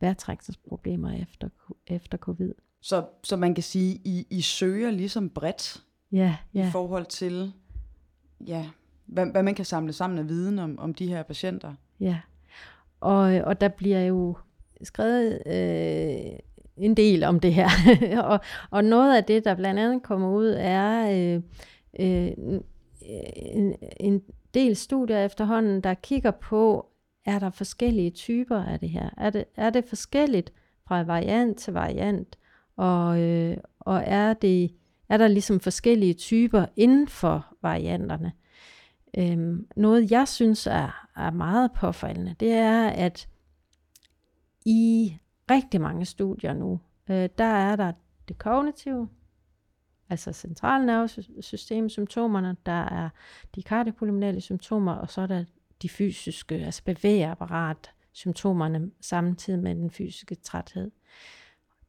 vejrtrækningsproblemer 0.01 1.22
efter, 1.22 1.48
efter 1.87 2.18
covid. 2.18 2.55
Så, 2.81 3.07
så 3.22 3.37
man 3.37 3.55
kan 3.55 3.64
sige, 3.64 4.01
I, 4.05 4.27
I 4.31 4.40
søger 4.40 4.90
ligesom 4.90 5.31
bredt 5.31 5.83
ja, 6.12 6.37
ja. 6.55 6.68
i 6.68 6.70
forhold 6.70 7.07
til, 7.07 7.53
ja, 8.46 8.70
hvad, 9.07 9.27
hvad 9.27 9.42
man 9.42 9.55
kan 9.55 9.64
samle 9.64 9.92
sammen 9.92 10.18
af 10.18 10.29
viden 10.29 10.59
om, 10.59 10.79
om 10.79 10.94
de 10.94 11.09
her 11.09 11.22
patienter. 11.22 11.75
Ja, 12.01 12.20
og, 13.01 13.20
og 13.20 13.61
der 13.61 13.68
bliver 13.68 14.01
jo 14.01 14.37
skrevet 14.83 15.42
øh, 15.46 16.38
en 16.77 16.96
del 16.96 17.25
om 17.25 17.40
det 17.40 17.55
her. 17.55 17.68
og, 18.31 18.40
og 18.70 18.85
noget 18.85 19.16
af 19.16 19.25
det, 19.25 19.44
der 19.44 19.55
blandt 19.55 19.81
andet 19.81 20.03
kommer 20.03 20.31
ud, 20.31 20.55
er 20.59 21.35
øh, 21.37 21.42
Øh, 22.00 22.26
øh, 22.26 22.62
en, 23.37 23.74
en 24.00 24.22
del 24.55 24.76
studier 24.76 25.24
efterhånden, 25.24 25.81
der 25.81 25.94
kigger 25.94 26.31
på, 26.31 26.87
er 27.24 27.38
der 27.38 27.50
forskellige 27.50 28.11
typer 28.11 28.62
af 28.62 28.81
det 28.81 28.88
her? 28.88 29.11
Er 29.16 29.31
det, 29.31 29.44
er 29.57 29.70
det 29.70 29.85
forskelligt 29.85 30.52
fra 30.87 31.02
variant 31.02 31.59
til 31.59 31.72
variant? 31.72 32.38
Og, 32.76 33.20
øh, 33.20 33.57
og 33.81 34.02
er, 34.07 34.35
det, 34.35 34.74
er 35.09 35.16
der 35.16 35.28
ligesom 35.28 35.61
forskellige 35.61 36.14
typer 36.14 36.66
inden 36.76 37.09
for 37.09 37.46
varianterne? 37.62 38.33
Øhm, 39.18 39.66
noget 39.76 40.11
jeg 40.11 40.28
synes 40.28 40.66
er, 40.66 41.09
er 41.16 41.31
meget 41.31 41.72
påfaldende, 41.72 42.35
det 42.40 42.52
er, 42.52 42.88
at 42.88 43.28
i 44.64 45.16
rigtig 45.50 45.81
mange 45.81 46.05
studier 46.05 46.52
nu, 46.52 46.81
øh, 47.11 47.28
der 47.38 47.44
er 47.44 47.76
der 47.76 47.92
det 48.28 48.38
kognitive, 48.38 49.09
altså 50.12 50.33
centralnervesystemsymptomerne, 50.33 52.57
der 52.66 52.83
er 52.83 53.09
de 53.55 53.62
kardiopulmonale 53.62 54.40
symptomer, 54.40 54.92
og 54.92 55.11
så 55.11 55.20
er 55.20 55.27
der 55.27 55.44
de 55.83 55.88
fysiske, 55.88 56.55
altså 56.55 56.83
bevægeapparat, 56.85 57.90
symptomerne 58.12 58.90
samtidig 59.01 59.59
med 59.59 59.75
den 59.75 59.90
fysiske 59.90 60.35
træthed. 60.35 60.90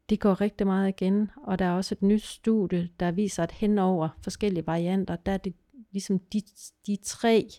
Det 0.09 0.19
går 0.19 0.41
rigtig 0.41 0.67
meget 0.67 0.89
igen, 0.89 1.31
og 1.43 1.59
der 1.59 1.65
er 1.65 1.71
også 1.71 1.95
et 1.95 2.01
nyt 2.01 2.23
studie, 2.23 2.89
der 2.99 3.12
viser, 3.12 3.43
at 3.43 3.51
hen 3.51 3.77
over 3.77 4.09
forskellige 4.21 4.67
varianter, 4.67 5.15
der 5.15 5.31
er 5.31 5.38
det 5.38 5.53
ligesom 5.91 6.19
de, 6.19 6.41
de 6.88 6.97
tre 7.03 7.49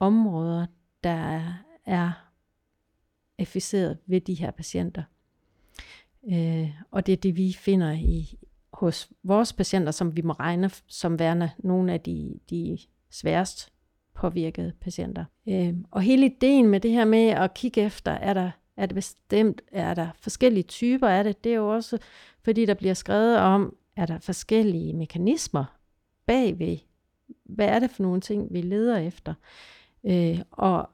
områder, 0.00 0.66
der 1.04 1.42
er 1.86 2.12
efficeret 3.38 3.98
ved 4.06 4.20
de 4.20 4.34
her 4.34 4.50
patienter. 4.50 5.02
Øh, 6.32 6.70
og 6.90 7.06
det 7.06 7.12
er 7.12 7.16
det, 7.16 7.36
vi 7.36 7.52
finder 7.52 7.92
i, 7.92 8.38
hos 8.78 9.08
vores 9.22 9.52
patienter, 9.52 9.92
som 9.92 10.16
vi 10.16 10.22
må 10.22 10.32
regne 10.32 10.70
som 10.86 11.18
værende 11.18 11.50
nogle 11.58 11.92
af 11.92 12.00
de, 12.00 12.38
de 12.50 12.78
sværest 13.10 13.72
påvirkede 14.14 14.72
patienter. 14.80 15.24
Øh, 15.48 15.74
og 15.90 16.02
hele 16.02 16.26
ideen 16.26 16.68
med 16.68 16.80
det 16.80 16.90
her 16.90 17.04
med 17.04 17.28
at 17.28 17.54
kigge 17.54 17.80
efter, 17.80 18.12
er 18.12 18.34
der, 18.34 18.50
er 18.76 18.86
det 18.86 18.94
bestemt, 18.94 19.62
er 19.72 19.94
der 19.94 20.08
forskellige 20.20 20.62
typer 20.62 21.08
af 21.08 21.24
det, 21.24 21.44
det 21.44 21.52
er 21.52 21.56
jo 21.56 21.74
også, 21.74 21.98
fordi 22.42 22.66
der 22.66 22.74
bliver 22.74 22.94
skrevet 22.94 23.38
om, 23.38 23.76
er 23.96 24.06
der 24.06 24.18
forskellige 24.18 24.94
mekanismer 24.94 25.64
bagved, 26.26 26.76
hvad 27.44 27.68
er 27.68 27.78
det 27.78 27.90
for 27.90 28.02
nogle 28.02 28.20
ting, 28.20 28.52
vi 28.52 28.60
leder 28.60 28.98
efter. 28.98 29.34
Øh, 30.04 30.40
og 30.50 30.90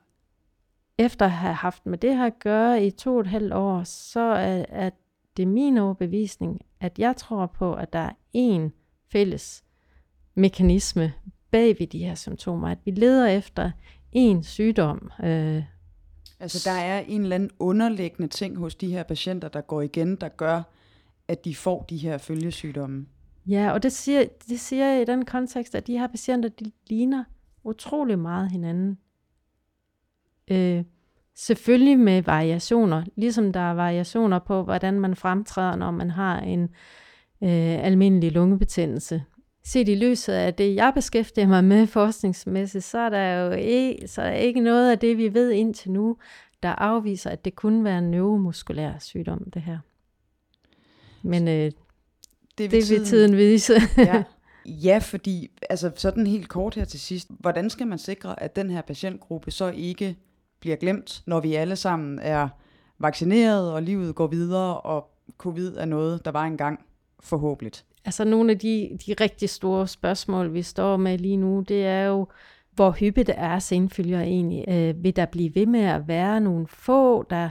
efter 0.98 1.26
at 1.26 1.32
have 1.32 1.54
haft 1.54 1.86
med 1.86 1.98
det 1.98 2.16
her 2.16 2.26
at 2.26 2.38
gøre 2.38 2.86
i 2.86 2.90
to 2.90 3.14
og 3.14 3.20
et 3.20 3.26
halvt 3.26 3.52
år, 3.52 3.82
så 3.84 4.20
er, 4.20 4.64
er 4.68 4.90
det 5.36 5.48
min 5.48 5.78
overbevisning, 5.78 6.60
at 6.80 6.98
jeg 6.98 7.16
tror 7.16 7.46
på, 7.46 7.74
at 7.74 7.92
der 7.92 7.98
er 7.98 8.12
en 8.32 8.72
fælles 9.12 9.64
mekanisme 10.34 11.12
bag 11.50 11.76
ved 11.78 11.86
de 11.86 11.98
her 11.98 12.14
symptomer, 12.14 12.68
at 12.68 12.78
vi 12.84 12.90
leder 12.90 13.26
efter 13.26 13.70
en 14.12 14.42
sygdom. 14.42 15.10
Øh, 15.24 15.62
altså 16.40 16.70
der 16.70 16.76
er 16.76 17.00
en 17.00 17.22
eller 17.22 17.34
anden 17.34 17.50
underliggende 17.58 18.28
ting 18.28 18.56
hos 18.56 18.74
de 18.74 18.92
her 18.92 19.02
patienter, 19.02 19.48
der 19.48 19.60
går 19.60 19.82
igen, 19.82 20.16
der 20.16 20.28
gør, 20.28 20.62
at 21.28 21.44
de 21.44 21.54
får 21.54 21.82
de 21.82 21.96
her 21.96 22.18
følgesygdomme. 22.18 23.06
Ja, 23.46 23.72
og 23.72 23.82
det 23.82 23.92
siger, 23.92 24.24
det 24.48 24.60
siger 24.60 24.86
jeg 24.86 25.02
i 25.02 25.04
den 25.04 25.24
kontekst, 25.24 25.74
at 25.74 25.86
de 25.86 25.98
her 25.98 26.06
patienter, 26.06 26.48
de 26.48 26.72
ligner 26.86 27.24
utrolig 27.64 28.18
meget 28.18 28.50
hinanden. 28.50 28.98
Øh, 30.48 30.84
selvfølgelig 31.36 31.98
med 31.98 32.22
variationer, 32.22 33.04
ligesom 33.16 33.52
der 33.52 33.60
er 33.60 33.74
variationer 33.74 34.38
på, 34.38 34.62
hvordan 34.62 35.00
man 35.00 35.16
fremtræder, 35.16 35.76
når 35.76 35.90
man 35.90 36.10
har 36.10 36.40
en 36.40 36.62
øh, 37.42 37.84
almindelig 37.84 38.32
lungebetændelse 38.32 39.22
set 39.64 39.88
i 39.88 39.94
lyset 39.94 40.32
af 40.32 40.54
det, 40.54 40.74
jeg 40.74 40.92
beskæftiger 40.94 41.46
mig 41.46 41.64
med 41.64 41.86
forskningsmæssigt, 41.86 42.84
så 42.84 42.98
er 42.98 43.08
der 43.08 43.34
jo 43.34 43.50
ikke, 43.50 44.08
så 44.08 44.22
er 44.22 44.30
der 44.30 44.36
ikke 44.36 44.60
noget 44.60 44.90
af 44.90 44.98
det, 44.98 45.18
vi 45.18 45.34
ved 45.34 45.50
indtil 45.50 45.90
nu, 45.90 46.16
der 46.62 46.68
afviser, 46.68 47.30
at 47.30 47.44
det 47.44 47.54
kunne 47.54 47.84
være 47.84 47.98
en 47.98 48.10
neuromuskulær 48.10 48.92
sygdom, 49.00 49.50
det 49.54 49.62
her. 49.62 49.78
Men 51.22 51.48
øh, 51.48 51.54
det, 51.54 51.72
vil, 52.58 52.58
det 52.58 52.72
vil 52.72 52.82
tiden, 52.82 53.04
tiden 53.04 53.36
vise. 53.36 53.74
ja. 53.98 54.24
ja, 54.88 54.98
fordi 54.98 55.50
altså 55.70 55.90
sådan 55.96 56.26
helt 56.26 56.48
kort 56.48 56.74
her 56.74 56.84
til 56.84 57.00
sidst, 57.00 57.28
hvordan 57.40 57.70
skal 57.70 57.86
man 57.86 57.98
sikre, 57.98 58.42
at 58.42 58.56
den 58.56 58.70
her 58.70 58.82
patientgruppe 58.82 59.50
så 59.50 59.70
ikke 59.70 60.16
bliver 60.64 60.76
glemt, 60.76 61.22
når 61.26 61.40
vi 61.40 61.54
alle 61.54 61.76
sammen 61.76 62.18
er 62.22 62.48
vaccineret, 62.98 63.72
og 63.72 63.82
livet 63.82 64.14
går 64.14 64.26
videre, 64.26 64.80
og 64.80 65.10
covid 65.38 65.76
er 65.76 65.84
noget, 65.84 66.24
der 66.24 66.30
var 66.30 66.44
engang 66.44 66.80
forhåbentlig? 67.20 67.72
Altså 68.04 68.24
nogle 68.24 68.52
af 68.52 68.58
de, 68.58 68.98
de 69.06 69.14
rigtig 69.20 69.50
store 69.50 69.88
spørgsmål, 69.88 70.54
vi 70.54 70.62
står 70.62 70.96
med 70.96 71.18
lige 71.18 71.36
nu, 71.36 71.64
det 71.68 71.86
er 71.86 72.02
jo, 72.02 72.26
hvor 72.72 72.90
hyppigt 72.90 73.30
er 73.34 73.58
senfølger 73.58 74.20
egentlig? 74.20 74.64
Øh, 74.68 75.04
vil 75.04 75.16
der 75.16 75.26
blive 75.26 75.54
ved 75.54 75.66
med 75.66 75.80
at 75.80 76.08
være 76.08 76.40
nogle 76.40 76.66
få, 76.68 77.22
der 77.22 77.50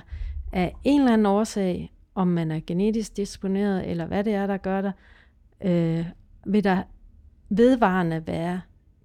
af 0.51 0.75
en 0.83 1.01
eller 1.01 1.13
anden 1.13 1.25
årsag, 1.25 1.93
om 2.15 2.27
man 2.27 2.51
er 2.51 2.59
genetisk 2.67 3.17
disponeret, 3.17 3.89
eller 3.89 4.05
hvad 4.05 4.23
det 4.23 4.33
er, 4.33 4.47
der 4.47 4.57
gør 4.57 4.81
det, 4.81 4.93
øh, 5.61 6.05
vil 6.45 6.63
der 6.63 6.83
vedvarende 7.49 8.27
være 8.27 8.61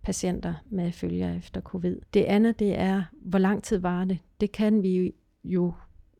patienter 0.08 0.54
med 0.70 0.92
følger 0.92 1.36
efter 1.36 1.60
covid. 1.60 1.96
Det 2.14 2.24
andet, 2.24 2.58
det 2.58 2.78
er, 2.78 3.02
hvor 3.12 3.38
lang 3.38 3.62
tid 3.62 3.78
var 3.78 4.04
det? 4.04 4.18
Det 4.40 4.52
kan 4.52 4.82
vi 4.82 5.12
jo 5.44 5.74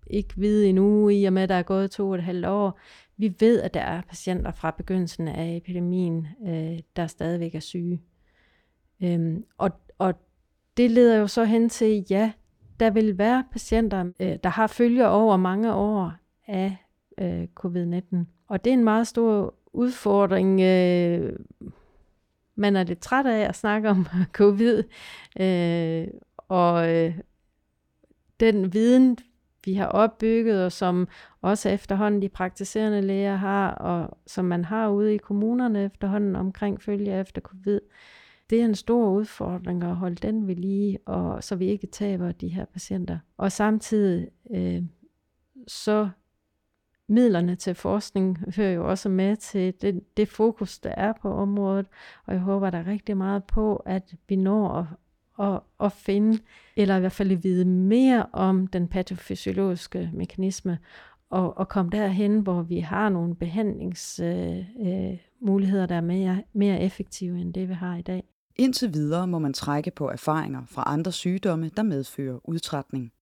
ikke 0.07 0.35
vide 0.37 0.69
endnu, 0.69 1.09
i 1.09 1.25
og 1.25 1.33
med, 1.33 1.43
at 1.43 1.49
der 1.49 1.55
er 1.55 1.63
gået 1.63 1.91
to 1.91 2.09
og 2.09 2.15
et 2.15 2.23
halvt 2.23 2.47
år. 2.47 2.79
Vi 3.17 3.35
ved, 3.41 3.63
at 3.63 3.75
der 3.75 3.81
er 3.81 4.01
patienter 4.09 4.53
fra 4.53 4.71
begyndelsen 4.71 5.29
af 5.29 5.57
epidemien, 5.57 6.27
øh, 6.49 6.79
der 6.97 7.07
stadigvæk 7.07 7.55
er 7.55 7.61
syge. 7.61 8.03
Øhm, 9.03 9.45
og, 9.59 9.71
og 9.99 10.15
det 10.77 10.91
leder 10.91 11.17
jo 11.17 11.27
så 11.27 11.45
hen 11.45 11.69
til, 11.69 12.05
ja, 12.11 12.33
der 12.81 12.91
vil 12.91 13.19
være 13.19 13.45
patienter, 13.53 14.05
øh, 14.21 14.37
der 14.45 14.51
har 14.51 14.67
følger 14.67 15.07
over 15.07 15.37
mange 15.37 15.75
år 15.75 16.13
af 16.49 16.77
øh, 17.19 17.49
covid-19. 17.61 18.17
Og 18.49 18.65
det 18.65 18.71
er 18.71 18.75
en 18.75 18.85
meget 18.85 19.07
stor 19.07 19.55
udfordring, 19.73 20.61
øh, 20.61 21.39
man 22.59 22.77
er 22.77 22.83
lidt 22.83 23.01
træt 23.01 23.27
af 23.27 23.49
at 23.49 23.57
snakke 23.57 23.89
om 23.91 24.07
covid, 24.33 24.83
øh, 25.41 26.07
og 26.49 26.95
øh, 26.95 27.19
den 28.41 28.73
viden, 28.73 29.19
vi 29.65 29.75
har 29.75 29.87
opbygget, 29.87 30.65
og 30.65 30.73
som 30.73 31.09
også 31.43 31.69
efterhånden 31.69 32.23
de 32.23 32.29
praktiserende 32.29 33.01
læger 33.01 33.37
har, 33.37 33.71
og 33.71 34.19
som 34.27 34.45
man 34.45 34.65
har 34.65 34.89
ude 34.89 35.15
i 35.15 35.19
kommunerne 35.19 35.85
efterhånden 35.85 36.37
omkring 36.37 36.83
følge 36.83 37.21
efter 37.21 37.41
covid, 37.41 37.81
det 38.51 38.61
er 38.61 38.65
en 38.65 38.75
stor 38.75 39.11
udfordring 39.11 39.83
at 39.83 39.97
holde 39.97 40.17
den 40.17 40.47
ved 40.47 40.57
lige, 40.57 40.99
og 41.07 41.45
så 41.45 41.57
vi 41.57 41.67
ikke 41.67 41.87
taber 41.87 42.33
de 42.33 42.49
her 42.49 42.65
patienter. 42.65 43.19
Og 43.37 43.53
samtidig 43.53 44.29
øh, 44.51 44.83
så 45.69 46.09
midlerne 47.09 47.57
til 47.57 47.75
forskning 47.75 48.39
hører 48.57 48.73
jo 48.73 48.89
også 48.89 49.09
med 49.09 49.37
til 49.37 49.75
det, 49.83 50.17
det 50.17 50.29
fokus, 50.29 50.79
der 50.79 50.91
er 50.91 51.13
på 51.23 51.35
området, 51.35 51.87
og 52.27 52.35
jeg 52.35 52.43
håber 52.43 52.71
der 52.71 52.87
rigtig 52.87 53.17
meget 53.17 53.45
på, 53.45 53.77
at 53.77 54.15
vi 54.29 54.37
når 54.37 54.71
at, 54.71 54.87
at, 55.47 55.61
at 55.81 55.93
finde, 55.93 56.39
eller 56.77 56.97
i 56.97 57.01
hvert 57.01 57.13
fald 57.13 57.33
at 57.33 57.45
vide 57.45 57.65
mere 57.65 58.27
om 58.33 58.67
den 58.67 58.89
patofysiologiske 58.89 60.11
mekanisme, 60.15 60.79
og, 61.31 61.59
og 61.59 61.69
komme 61.69 61.91
derhen, 61.91 62.41
hvor 62.41 62.63
vi 62.63 62.79
har 62.79 63.09
nogle 63.09 63.35
behandlingsmuligheder, 63.35 65.19
øh, 65.79 65.83
øh, 65.83 65.89
der 65.89 65.95
er 65.95 66.01
mere, 66.01 66.43
mere 66.53 66.81
effektive 66.81 67.41
end 67.41 67.55
det, 67.55 67.69
vi 67.69 67.75
har 67.75 67.97
i 67.97 68.03
dag. 68.03 68.25
Indtil 68.57 68.95
videre 68.95 69.27
må 69.27 69.39
man 69.39 69.53
trække 69.53 69.91
på 69.91 70.11
erfaringer 70.11 70.63
fra 70.67 70.83
andre 70.87 71.13
sygdomme, 71.13 71.71
der 71.77 71.83
medfører 71.83 72.39
udtrætning 72.45 73.13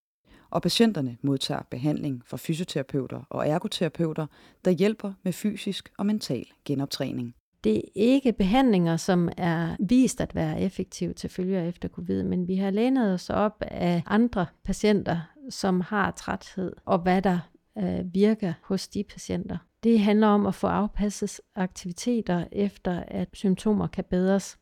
og 0.50 0.62
patienterne 0.62 1.16
modtager 1.22 1.62
behandling 1.70 2.22
fra 2.26 2.36
fysioterapeuter 2.36 3.22
og 3.30 3.48
ergoterapeuter, 3.48 4.26
der 4.64 4.70
hjælper 4.70 5.12
med 5.22 5.32
fysisk 5.32 5.92
og 5.98 6.06
mental 6.06 6.46
genoptræning. 6.64 7.34
Det 7.64 7.76
er 7.76 7.82
ikke 7.94 8.32
behandlinger, 8.32 8.96
som 8.96 9.28
er 9.36 9.76
vist 9.80 10.20
at 10.20 10.34
være 10.34 10.60
effektive 10.60 11.12
til 11.12 11.30
følger 11.30 11.62
efter 11.62 11.88
covid, 11.88 12.22
men 12.22 12.48
vi 12.48 12.56
har 12.56 12.70
lænet 12.70 13.14
os 13.14 13.30
op 13.30 13.56
af 13.60 14.02
andre 14.06 14.46
patienter, 14.64 15.20
som 15.50 15.80
har 15.80 16.10
træthed, 16.10 16.72
og 16.84 16.98
hvad 16.98 17.22
der 17.22 17.38
øh, 17.78 18.14
virker 18.14 18.52
hos 18.62 18.88
de 18.88 19.04
patienter. 19.04 19.58
Det 19.82 20.00
handler 20.00 20.26
om 20.26 20.46
at 20.46 20.54
få 20.54 20.66
afpasset 20.66 21.40
aktiviteter 21.54 22.44
efter, 22.52 23.02
at 23.08 23.28
symptomer 23.32 23.86
kan 23.86 24.04
bedres. 24.10 24.58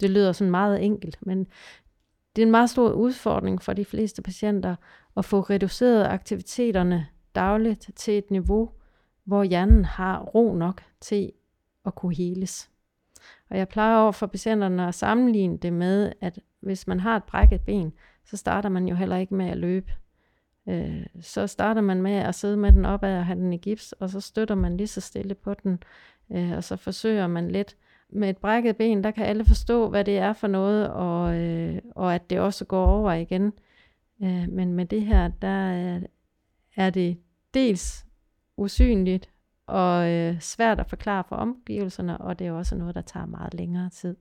Det 0.00 0.10
lyder 0.10 0.32
sådan 0.32 0.50
meget 0.50 0.84
enkelt, 0.84 1.18
men 1.22 1.46
det 2.36 2.42
er 2.42 2.46
en 2.46 2.50
meget 2.50 2.70
stor 2.70 2.92
udfordring 2.92 3.62
for 3.62 3.72
de 3.72 3.84
fleste 3.84 4.22
patienter 4.22 4.76
at 5.16 5.24
få 5.24 5.40
reduceret 5.40 6.04
aktiviteterne 6.04 7.06
dagligt 7.34 7.90
til 7.96 8.18
et 8.18 8.30
niveau, 8.30 8.70
hvor 9.24 9.44
hjernen 9.44 9.84
har 9.84 10.20
ro 10.20 10.54
nok 10.54 10.82
til 11.00 11.32
at 11.86 11.94
kunne 11.94 12.14
heles. 12.14 12.70
Og 13.50 13.58
jeg 13.58 13.68
plejer 13.68 13.96
over 13.96 14.12
for 14.12 14.26
patienterne 14.26 14.88
at 14.88 14.94
sammenligne 14.94 15.58
det 15.58 15.72
med, 15.72 16.12
at 16.20 16.38
hvis 16.60 16.86
man 16.86 17.00
har 17.00 17.16
et 17.16 17.24
brækket 17.24 17.60
ben, 17.60 17.92
så 18.24 18.36
starter 18.36 18.68
man 18.68 18.88
jo 18.88 18.94
heller 18.94 19.16
ikke 19.16 19.34
med 19.34 19.46
at 19.46 19.56
løbe. 19.56 19.92
Øh, 20.68 21.06
så 21.20 21.46
starter 21.46 21.80
man 21.80 22.02
med 22.02 22.12
at 22.12 22.34
sidde 22.34 22.56
med 22.56 22.72
den 22.72 22.84
opad 22.84 23.18
og 23.18 23.26
have 23.26 23.38
den 23.38 23.52
i 23.52 23.56
gips, 23.56 23.92
og 23.92 24.10
så 24.10 24.20
støtter 24.20 24.54
man 24.54 24.76
lige 24.76 24.86
så 24.86 25.00
stille 25.00 25.34
på 25.34 25.54
den, 25.54 25.82
øh, 26.30 26.52
og 26.52 26.64
så 26.64 26.76
forsøger 26.76 27.26
man 27.26 27.50
lidt 27.50 27.76
med 28.12 28.30
et 28.30 28.36
brækket 28.36 28.76
ben, 28.76 29.04
der 29.04 29.10
kan 29.10 29.26
alle 29.26 29.44
forstå, 29.44 29.88
hvad 29.88 30.04
det 30.04 30.18
er 30.18 30.32
for 30.32 30.46
noget, 30.46 30.90
og, 30.90 31.34
øh, 31.34 31.78
og 31.90 32.14
at 32.14 32.30
det 32.30 32.40
også 32.40 32.64
går 32.64 32.86
over 32.86 33.12
igen. 33.12 33.52
Øh, 34.22 34.48
men 34.48 34.72
med 34.74 34.86
det 34.86 35.02
her, 35.02 35.28
der 35.28 35.48
er, 35.48 36.00
er 36.76 36.90
det 36.90 37.18
dels 37.54 38.06
usynligt 38.56 39.30
og 39.66 40.10
øh, 40.10 40.40
svært 40.40 40.80
at 40.80 40.86
forklare 40.86 41.24
for 41.28 41.36
omgivelserne, 41.36 42.18
og 42.18 42.38
det 42.38 42.46
er 42.46 42.52
også 42.52 42.76
noget, 42.76 42.94
der 42.94 43.02
tager 43.02 43.26
meget 43.26 43.54
længere 43.54 43.90
tid. 43.90 44.16